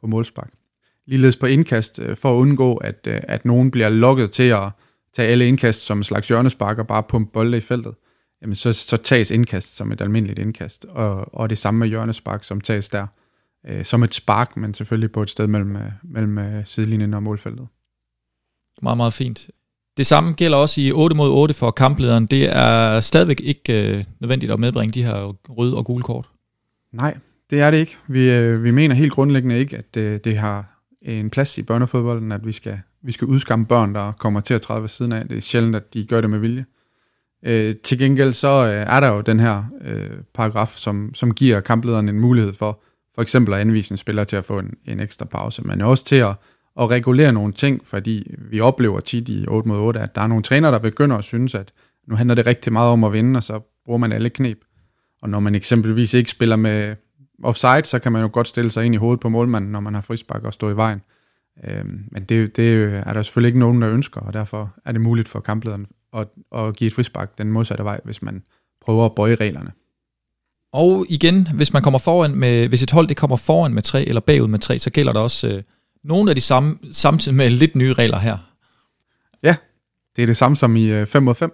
på 0.00 0.06
målspark. 0.06 0.50
Ligeledes 1.12 1.36
på 1.36 1.46
indkast, 1.46 1.98
øh, 1.98 2.16
for 2.16 2.32
at 2.32 2.36
undgå, 2.36 2.76
at, 2.76 3.06
øh, 3.06 3.20
at 3.22 3.44
nogen 3.44 3.70
bliver 3.70 3.88
lukket 3.88 4.30
til 4.30 4.42
at 4.42 4.70
tage 5.14 5.28
alle 5.28 5.48
indkast 5.48 5.80
som 5.80 5.98
en 5.98 6.04
slags 6.04 6.28
hjørnespark 6.28 6.78
og 6.78 6.86
bare 6.86 7.02
pumpe 7.02 7.32
bolde 7.32 7.56
i 7.56 7.60
feltet, 7.60 7.94
jamen 8.42 8.54
så, 8.54 8.72
så 8.72 8.96
tages 8.96 9.30
indkast 9.30 9.76
som 9.76 9.92
et 9.92 10.00
almindeligt 10.00 10.38
indkast, 10.38 10.84
og, 10.84 11.34
og 11.34 11.50
det 11.50 11.58
samme 11.58 11.78
med 11.78 11.88
hjørnespark, 11.88 12.44
som 12.44 12.60
tages 12.60 12.88
der 12.88 13.06
øh, 13.66 13.84
som 13.84 14.02
et 14.02 14.14
spark, 14.14 14.56
men 14.56 14.74
selvfølgelig 14.74 15.12
på 15.12 15.22
et 15.22 15.30
sted 15.30 15.46
mellem, 15.46 15.76
øh, 15.76 15.90
mellem 16.02 16.38
øh, 16.38 16.66
sidelinjen 16.66 17.14
og 17.14 17.22
målfeltet. 17.22 17.66
Meget, 18.82 18.96
meget 18.96 19.12
fint. 19.12 19.50
Det 19.96 20.06
samme 20.06 20.32
gælder 20.32 20.58
også 20.58 20.80
i 20.80 20.92
8 20.92 21.16
mod 21.16 21.30
8 21.30 21.54
for 21.54 21.70
kamplederen. 21.70 22.26
Det 22.26 22.56
er 22.56 23.00
stadigvæk 23.00 23.40
ikke 23.40 23.96
øh, 23.96 24.04
nødvendigt 24.20 24.52
at 24.52 24.60
medbringe 24.60 24.92
de 24.92 25.04
her 25.04 25.34
røde 25.48 25.76
og 25.76 25.84
gule 25.84 26.02
kort. 26.02 26.28
Nej, 26.92 27.18
det 27.50 27.60
er 27.60 27.70
det 27.70 27.78
ikke. 27.78 27.96
Vi, 28.08 28.30
øh, 28.30 28.64
vi 28.64 28.70
mener 28.70 28.94
helt 28.94 29.12
grundlæggende 29.12 29.58
ikke, 29.58 29.76
at 29.76 29.96
øh, 29.96 30.20
det 30.24 30.38
har 30.38 30.71
en 31.04 31.30
plads 31.30 31.58
i 31.58 31.62
børnefodbolden, 31.62 32.32
at 32.32 32.46
vi 32.46 32.52
skal, 32.52 32.80
vi 33.02 33.12
skal 33.12 33.26
udskamme 33.26 33.66
børn, 33.66 33.94
der 33.94 34.12
kommer 34.12 34.40
til 34.40 34.54
at 34.54 34.60
træde 34.60 34.80
ved 34.80 34.88
siden 34.88 35.12
af. 35.12 35.28
Det 35.28 35.36
er 35.36 35.40
sjældent, 35.40 35.76
at 35.76 35.94
de 35.94 36.06
gør 36.06 36.20
det 36.20 36.30
med 36.30 36.38
vilje. 36.38 36.64
Øh, 37.44 37.74
til 37.76 37.98
gengæld 37.98 38.32
så 38.32 38.66
øh, 38.66 38.94
er 38.94 39.00
der 39.00 39.08
jo 39.08 39.20
den 39.20 39.40
her 39.40 39.64
øh, 39.84 40.10
paragraf, 40.34 40.68
som, 40.68 41.14
som 41.14 41.34
giver 41.34 41.60
kamplederen 41.60 42.08
en 42.08 42.20
mulighed 42.20 42.52
for 42.52 42.82
for 43.14 43.22
eksempel 43.22 43.54
at 43.54 43.60
anvise 43.60 43.92
en 43.92 43.98
spiller 43.98 44.24
til 44.24 44.36
at 44.36 44.44
få 44.44 44.58
en, 44.58 44.74
en 44.84 45.00
ekstra 45.00 45.24
pause, 45.24 45.62
men 45.62 45.80
også 45.80 46.04
til 46.04 46.16
at, 46.16 46.34
at 46.80 46.90
regulere 46.90 47.32
nogle 47.32 47.52
ting, 47.52 47.86
fordi 47.86 48.34
vi 48.38 48.60
oplever 48.60 49.00
tit 49.00 49.28
i 49.28 49.44
8 49.48 49.68
mod 49.68 49.78
8, 49.78 50.00
at 50.00 50.14
der 50.14 50.22
er 50.22 50.26
nogle 50.26 50.42
trænere, 50.42 50.72
der 50.72 50.78
begynder 50.78 51.16
at 51.16 51.24
synes, 51.24 51.54
at 51.54 51.72
nu 52.08 52.16
handler 52.16 52.34
det 52.34 52.46
rigtig 52.46 52.72
meget 52.72 52.92
om 52.92 53.04
at 53.04 53.12
vinde, 53.12 53.36
og 53.36 53.42
så 53.42 53.60
bruger 53.84 53.98
man 53.98 54.12
alle 54.12 54.30
knep. 54.30 54.58
Og 55.22 55.30
når 55.30 55.40
man 55.40 55.54
eksempelvis 55.54 56.14
ikke 56.14 56.30
spiller 56.30 56.56
med 56.56 56.96
offside, 57.42 57.84
så 57.84 57.98
kan 57.98 58.12
man 58.12 58.22
jo 58.22 58.30
godt 58.32 58.48
stille 58.48 58.70
sig 58.70 58.84
ind 58.84 58.94
i 58.94 58.98
hovedet 58.98 59.20
på 59.20 59.28
målmanden, 59.28 59.72
når 59.72 59.80
man 59.80 59.94
har 59.94 60.00
frispark 60.00 60.44
og 60.44 60.52
stå 60.52 60.70
i 60.70 60.76
vejen. 60.76 61.02
Øhm, 61.64 62.04
men 62.10 62.24
det, 62.24 62.56
det 62.56 62.84
er 62.84 63.12
der 63.12 63.22
selvfølgelig 63.22 63.48
ikke 63.48 63.58
nogen, 63.58 63.82
der 63.82 63.90
ønsker, 63.90 64.20
og 64.20 64.32
derfor 64.32 64.74
er 64.84 64.92
det 64.92 65.00
muligt 65.00 65.28
for 65.28 65.40
kamplederen 65.40 65.86
at, 66.16 66.28
at 66.54 66.76
give 66.76 66.86
et 66.86 66.94
frispark 66.94 67.38
den 67.38 67.52
modsatte 67.52 67.84
vej, 67.84 68.00
hvis 68.04 68.22
man 68.22 68.42
prøver 68.80 69.04
at 69.04 69.14
bøje 69.14 69.34
reglerne. 69.34 69.72
Og 70.72 71.06
igen, 71.08 71.48
hvis 71.54 71.72
man 71.72 71.82
kommer 71.82 71.98
foran 71.98 72.34
med, 72.34 72.68
hvis 72.68 72.82
et 72.82 72.90
hold 72.90 73.08
det 73.08 73.16
kommer 73.16 73.36
foran 73.36 73.74
med 73.74 73.82
tre 73.82 74.04
eller 74.04 74.20
bagud 74.20 74.48
med 74.48 74.58
tre, 74.58 74.78
så 74.78 74.90
gælder 74.90 75.12
der 75.12 75.20
også 75.20 75.48
øh, 75.48 75.62
nogle 76.04 76.30
af 76.30 76.34
de 76.34 76.40
samme, 76.40 76.78
samtidig 76.92 77.36
med 77.36 77.50
lidt 77.50 77.76
nye 77.76 77.92
regler 77.92 78.18
her. 78.18 78.38
Ja, 79.42 79.56
det 80.16 80.22
er 80.22 80.26
det 80.26 80.36
samme 80.36 80.56
som 80.56 80.76
i 80.76 80.86
øh, 80.86 81.06
5 81.06 81.22
mod 81.22 81.34
5. 81.34 81.52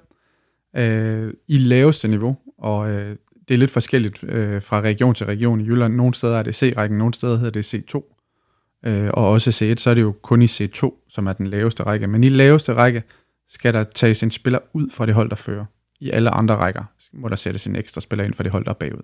Øh, 0.76 1.34
I 1.48 1.58
laveste 1.58 2.08
niveau, 2.08 2.36
og 2.58 2.90
øh, 2.90 3.16
det 3.48 3.54
er 3.54 3.58
lidt 3.58 3.70
forskelligt 3.70 4.24
øh, 4.24 4.62
fra 4.62 4.80
region 4.80 5.14
til 5.14 5.26
region 5.26 5.60
i 5.60 5.64
Jylland. 5.64 5.94
Nogle 5.94 6.14
steder 6.14 6.38
er 6.38 6.42
det 6.42 6.54
C-rækken, 6.56 6.98
nogle 6.98 7.14
steder 7.14 7.36
hedder 7.36 7.62
det 7.62 7.74
C2. 7.74 8.14
Øh, 8.86 9.10
og 9.14 9.30
også 9.30 9.50
C1, 9.50 9.76
så 9.76 9.90
er 9.90 9.94
det 9.94 10.02
jo 10.02 10.14
kun 10.22 10.42
i 10.42 10.46
C2, 10.46 11.06
som 11.08 11.26
er 11.26 11.32
den 11.32 11.46
laveste 11.46 11.82
række. 11.82 12.06
Men 12.06 12.24
i 12.24 12.28
laveste 12.28 12.74
række 12.74 13.02
skal 13.48 13.74
der 13.74 13.84
tages 13.84 14.22
en 14.22 14.30
spiller 14.30 14.58
ud 14.72 14.90
fra 14.90 15.06
det 15.06 15.14
hold, 15.14 15.30
der 15.30 15.36
fører. 15.36 15.64
I 16.00 16.10
alle 16.10 16.30
andre 16.30 16.56
rækker 16.56 16.84
må 17.12 17.28
der 17.28 17.36
sættes 17.36 17.66
en 17.66 17.76
ekstra 17.76 18.00
spiller 18.00 18.24
ind 18.24 18.34
for 18.34 18.42
det 18.42 18.52
hold, 18.52 18.64
der 18.64 18.70
er 18.70 18.74
bagud. 18.74 19.02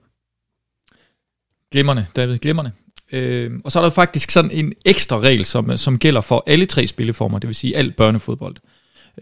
Glimmerne, 1.72 2.06
David, 2.16 2.38
glimmerne. 2.38 2.72
Øh, 3.12 3.52
og 3.64 3.72
så 3.72 3.78
er 3.78 3.82
der 3.82 3.90
faktisk 3.90 4.30
sådan 4.30 4.50
en 4.50 4.72
ekstra 4.84 5.18
regel, 5.20 5.44
som, 5.44 5.76
som 5.76 5.98
gælder 5.98 6.20
for 6.20 6.44
alle 6.46 6.66
tre 6.66 6.86
spilleformer, 6.86 7.38
det 7.38 7.46
vil 7.46 7.54
sige 7.54 7.76
alt 7.76 7.96
børnefodbold. 7.96 8.56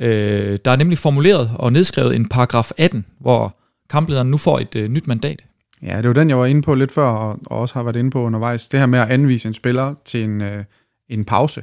Øh, 0.01 0.59
der 0.65 0.71
er 0.71 0.77
nemlig 0.77 0.99
formuleret 0.99 1.51
og 1.55 1.73
nedskrevet 1.73 2.17
en 2.17 2.29
paragraf 2.29 2.71
18, 2.79 3.07
hvor 3.21 3.57
kamplederen 3.93 4.31
nu 4.31 4.37
får 4.37 4.59
et 4.59 4.77
øh, 4.77 4.89
nyt 4.89 5.07
mandat. 5.07 5.45
Ja, 5.83 5.97
det 5.97 6.09
var 6.09 6.13
den, 6.13 6.29
jeg 6.29 6.39
var 6.39 6.47
inde 6.47 6.63
på 6.63 6.75
lidt 6.75 6.93
før, 6.93 7.03
og, 7.03 7.39
og 7.47 7.59
også 7.59 7.75
har 7.75 7.83
været 7.83 7.97
inde 7.97 8.11
på 8.11 8.23
undervejs. 8.23 8.69
Det 8.69 8.81
her 8.81 8.87
med 8.87 8.99
at 8.99 9.11
anvise 9.11 9.49
en 9.49 9.55
spiller 9.55 9.95
til 10.05 10.25
en, 10.25 10.41
øh, 10.41 10.65
en 11.09 11.25
pause, 11.25 11.63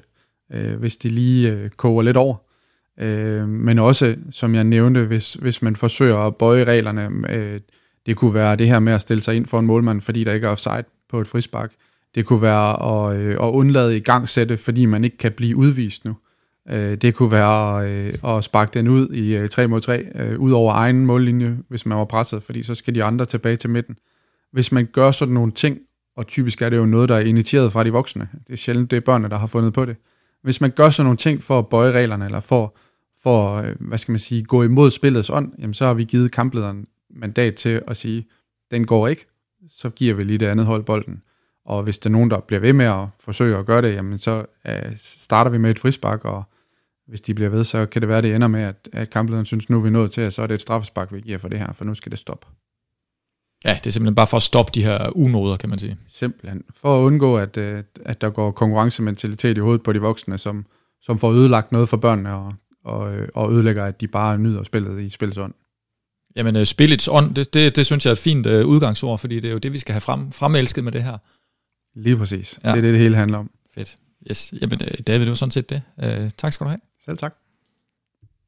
øh, 0.53 0.79
hvis 0.79 0.97
de 0.97 1.09
lige 1.09 1.51
øh, 1.51 1.69
koger 1.69 2.01
lidt 2.01 2.17
over. 2.17 2.35
Øh, 2.99 3.47
men 3.47 3.79
også, 3.79 4.15
som 4.31 4.55
jeg 4.55 4.63
nævnte, 4.63 5.05
hvis, 5.05 5.33
hvis 5.33 5.61
man 5.61 5.75
forsøger 5.75 6.17
at 6.17 6.35
bøje 6.35 6.63
reglerne, 6.63 7.09
øh, 7.29 7.59
det 8.05 8.15
kunne 8.15 8.33
være 8.33 8.55
det 8.55 8.67
her 8.67 8.79
med 8.79 8.93
at 8.93 9.01
stille 9.01 9.23
sig 9.23 9.35
ind 9.35 9.45
for 9.45 9.59
en 9.59 9.65
målmand, 9.65 10.01
fordi 10.01 10.23
der 10.23 10.33
ikke 10.33 10.47
er 10.47 10.51
offside 10.51 10.83
på 11.09 11.21
et 11.21 11.27
frispark. 11.27 11.71
Det 12.15 12.25
kunne 12.25 12.41
være 12.41 12.83
at, 12.91 13.19
øh, 13.19 13.31
at 13.31 13.49
undlade 13.51 13.97
i 13.97 13.99
gang 13.99 14.29
sætte, 14.29 14.57
fordi 14.57 14.85
man 14.85 15.03
ikke 15.03 15.17
kan 15.17 15.31
blive 15.31 15.55
udvist 15.55 16.05
nu. 16.05 16.11
Øh, 16.11 16.28
Øh, 16.69 16.97
det 16.97 17.15
kunne 17.15 17.31
være 17.31 17.89
øh, 17.89 18.35
at 18.35 18.43
sparke 18.43 18.71
den 18.73 18.87
ud 18.87 19.09
i 19.09 19.35
øh, 19.35 19.49
3 19.49 19.67
mod 19.67 19.81
3, 19.81 20.05
øh, 20.15 20.39
ud 20.39 20.51
over 20.51 20.73
egen 20.73 21.05
mållinje, 21.05 21.57
hvis 21.67 21.85
man 21.85 21.97
var 21.97 22.05
presset, 22.05 22.43
fordi 22.43 22.63
så 22.63 22.75
skal 22.75 22.95
de 22.95 23.03
andre 23.03 23.25
tilbage 23.25 23.55
til 23.55 23.69
midten. 23.69 23.97
Hvis 24.51 24.71
man 24.71 24.85
gør 24.85 25.11
sådan 25.11 25.33
nogle 25.33 25.51
ting, 25.51 25.77
og 26.15 26.27
typisk 26.27 26.61
er 26.61 26.69
det 26.69 26.77
jo 26.77 26.85
noget, 26.85 27.09
der 27.09 27.15
er 27.15 27.19
initieret 27.19 27.71
fra 27.71 27.83
de 27.83 27.91
voksne. 27.91 28.29
Det 28.47 28.53
er 28.53 28.57
sjældent, 28.57 28.91
det 28.91 28.97
er 28.97 29.01
børnene, 29.01 29.29
der 29.29 29.37
har 29.37 29.47
fundet 29.47 29.73
på 29.73 29.85
det. 29.85 29.95
Hvis 30.43 30.61
man 30.61 30.71
gør 30.71 30.89
sådan 30.89 31.05
nogle 31.05 31.17
ting 31.17 31.43
for 31.43 31.59
at 31.59 31.67
bøje 31.67 31.91
reglerne, 31.91 32.25
eller 32.25 32.39
for, 32.39 32.77
for 33.23 33.55
øh, 33.55 33.75
hvad 33.79 33.97
skal 33.97 34.11
man 34.11 34.19
sige, 34.19 34.43
gå 34.43 34.63
imod 34.63 34.91
spillets 34.91 35.29
ånd, 35.29 35.51
jamen 35.59 35.73
så 35.73 35.85
har 35.85 35.93
vi 35.93 36.03
givet 36.03 36.31
kamplederen 36.31 36.85
mandat 37.09 37.55
til 37.55 37.81
at 37.87 37.97
sige, 37.97 38.27
den 38.71 38.85
går 38.85 39.07
ikke, 39.07 39.25
så 39.69 39.89
giver 39.89 40.13
vi 40.13 40.23
lige 40.23 40.37
det 40.37 40.45
andet 40.45 40.65
hold 40.65 40.83
bolden. 40.83 41.21
Og 41.65 41.83
hvis 41.83 41.99
der 41.99 42.09
er 42.09 42.11
nogen, 42.11 42.31
der 42.31 42.39
bliver 42.39 42.59
ved 42.59 42.73
med 42.73 42.85
at 42.85 43.07
forsøge 43.19 43.57
at 43.57 43.65
gøre 43.65 43.81
det, 43.81 43.93
jamen 43.93 44.17
så 44.17 44.45
øh, 44.67 44.93
starter 44.97 45.51
vi 45.51 45.57
med 45.57 45.71
et 45.71 45.79
frispark, 45.79 46.25
og 46.25 46.43
hvis 47.09 47.21
de 47.21 47.33
bliver 47.33 47.49
ved, 47.49 47.63
så 47.63 47.85
kan 47.85 48.01
det 48.01 48.09
være, 48.09 48.17
at 48.17 48.23
det 48.23 48.35
ender 48.35 48.47
med, 48.47 48.61
at, 48.61 48.89
at 48.93 49.09
kamplederen 49.09 49.45
synes, 49.45 49.69
nu 49.69 49.77
er 49.77 49.81
vi 49.81 49.89
nået 49.89 50.11
til, 50.11 50.21
at 50.21 50.33
så 50.33 50.41
er 50.41 50.47
det 50.47 50.53
et 50.53 50.61
straffespark, 50.61 51.13
vi 51.13 51.21
giver 51.21 51.37
for 51.37 51.47
det 51.47 51.59
her, 51.59 51.73
for 51.73 51.85
nu 51.85 51.93
skal 51.93 52.11
det 52.11 52.19
stoppe. 52.19 52.47
Ja, 53.65 53.73
det 53.73 53.87
er 53.87 53.91
simpelthen 53.91 54.15
bare 54.15 54.27
for 54.27 54.37
at 54.37 54.43
stoppe 54.43 54.71
de 54.75 54.83
her 54.83 55.17
unoder, 55.17 55.57
kan 55.57 55.69
man 55.69 55.79
sige. 55.79 55.97
Simpelthen. 56.07 56.63
For 56.73 56.99
at 56.99 57.05
undgå, 57.05 57.37
at, 57.37 57.57
øh, 57.57 57.83
at 58.05 58.21
der 58.21 58.29
går 58.29 58.51
konkurrencementalitet 58.51 59.57
i 59.57 59.59
hovedet 59.59 59.83
på 59.83 59.93
de 59.93 60.01
voksne, 60.01 60.37
som, 60.37 60.65
som 61.01 61.19
får 61.19 61.31
ødelagt 61.31 61.71
noget 61.71 61.89
for 61.89 61.97
børnene, 61.97 62.33
og, 62.33 62.53
og, 62.83 63.15
øh, 63.15 63.29
og 63.33 63.53
ødelægger, 63.53 63.85
at 63.85 64.01
de 64.01 64.07
bare 64.07 64.37
nyder 64.37 64.63
spillet 64.63 65.01
i 65.01 65.09
spillets 65.09 65.37
ånd. 65.37 65.53
Jamen, 66.35 66.55
uh, 66.55 66.63
spillets 66.63 67.07
ånd, 67.07 67.35
det, 67.35 67.53
det, 67.53 67.75
det 67.75 67.85
synes 67.85 68.05
jeg 68.05 68.11
er 68.11 68.15
et 68.15 68.19
fint 68.19 68.45
uh, 68.45 68.65
udgangsord, 68.65 69.19
fordi 69.19 69.39
det 69.39 69.47
er 69.47 69.51
jo 69.51 69.57
det, 69.57 69.73
vi 69.73 69.79
skal 69.79 69.93
have 69.93 70.01
frem, 70.01 70.31
fremelsket 70.31 70.83
med 70.83 70.91
det 70.91 71.03
her. 71.03 71.17
Lige 71.95 72.17
præcis. 72.17 72.59
Ja. 72.63 72.69
Det 72.69 72.77
er 72.77 72.81
det, 72.81 72.93
det 72.93 73.01
hele 73.01 73.15
handler 73.15 73.37
om. 73.37 73.51
Fedt. 73.75 73.97
Yes. 74.29 74.53
Jamen, 74.61 74.79
David, 74.79 75.19
det 75.19 75.29
var 75.29 75.35
sådan 75.35 75.51
set 75.51 75.69
det. 75.69 75.81
Uh, 75.97 76.29
tak 76.37 76.53
skal 76.53 76.65
du 76.65 76.69
have. 76.69 76.79
Selv 77.09 77.17
tak. 77.17 77.35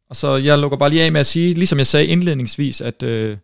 Og 0.10 0.16
så 0.16 0.36
jeg 0.36 0.60
lukker 0.60 0.78
bare 0.78 0.90
lige 0.90 1.04
af 1.04 1.12
med 1.12 1.20
at 1.20 1.26
sige, 1.26 1.54
ligesom 1.54 1.78
jeg 1.78 1.86
sagde 1.86 2.06
indledningsvis, 2.06 2.82
at 2.82 3.04
uh, 3.04 3.38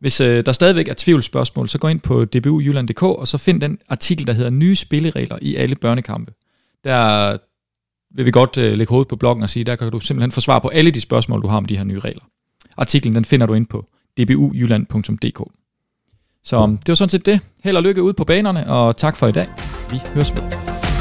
hvis 0.00 0.20
uh, 0.20 0.26
der 0.26 0.52
stadigvæk 0.52 0.88
er 0.88 0.94
tvivlsspørgsmål, 0.96 1.68
så 1.68 1.78
gå 1.78 1.88
ind 1.88 2.00
på 2.00 2.24
dbujylland.dk, 2.24 3.02
og 3.02 3.28
så 3.28 3.38
find 3.38 3.60
den 3.60 3.78
artikel, 3.88 4.26
der 4.26 4.32
hedder 4.32 4.50
Nye 4.50 4.76
spilleregler 4.76 5.38
i 5.42 5.56
alle 5.56 5.76
børnekampe. 5.76 6.32
Der 6.84 7.38
vil 8.14 8.24
vi 8.24 8.30
godt 8.30 8.56
uh, 8.56 8.62
lægge 8.62 8.90
hovedet 8.90 9.08
på 9.08 9.16
bloggen 9.16 9.42
og 9.42 9.50
sige, 9.50 9.64
der 9.64 9.76
kan 9.76 9.90
du 9.90 10.00
simpelthen 10.00 10.32
få 10.32 10.40
svar 10.40 10.58
på 10.58 10.68
alle 10.68 10.90
de 10.90 11.00
spørgsmål, 11.00 11.42
du 11.42 11.46
har 11.46 11.56
om 11.56 11.64
de 11.64 11.76
her 11.76 11.84
nye 11.84 11.98
regler. 11.98 12.24
Artiklen 12.76 13.14
den 13.14 13.24
finder 13.24 13.46
du 13.46 13.54
ind 13.54 13.66
på 13.66 13.86
dbujylland.dk. 14.16 15.42
Så 16.44 16.66
det 16.66 16.88
var 16.88 16.94
sådan 16.94 17.08
set 17.08 17.26
det. 17.26 17.40
Held 17.64 17.76
og 17.76 17.82
lykke 17.82 18.02
ud 18.02 18.12
på 18.12 18.24
banerne, 18.24 18.70
og 18.70 18.96
tak 18.96 19.16
for 19.16 19.26
i 19.26 19.32
dag. 19.32 19.46
Vi 19.90 20.00
høres 20.14 20.34
ved. 20.34 20.91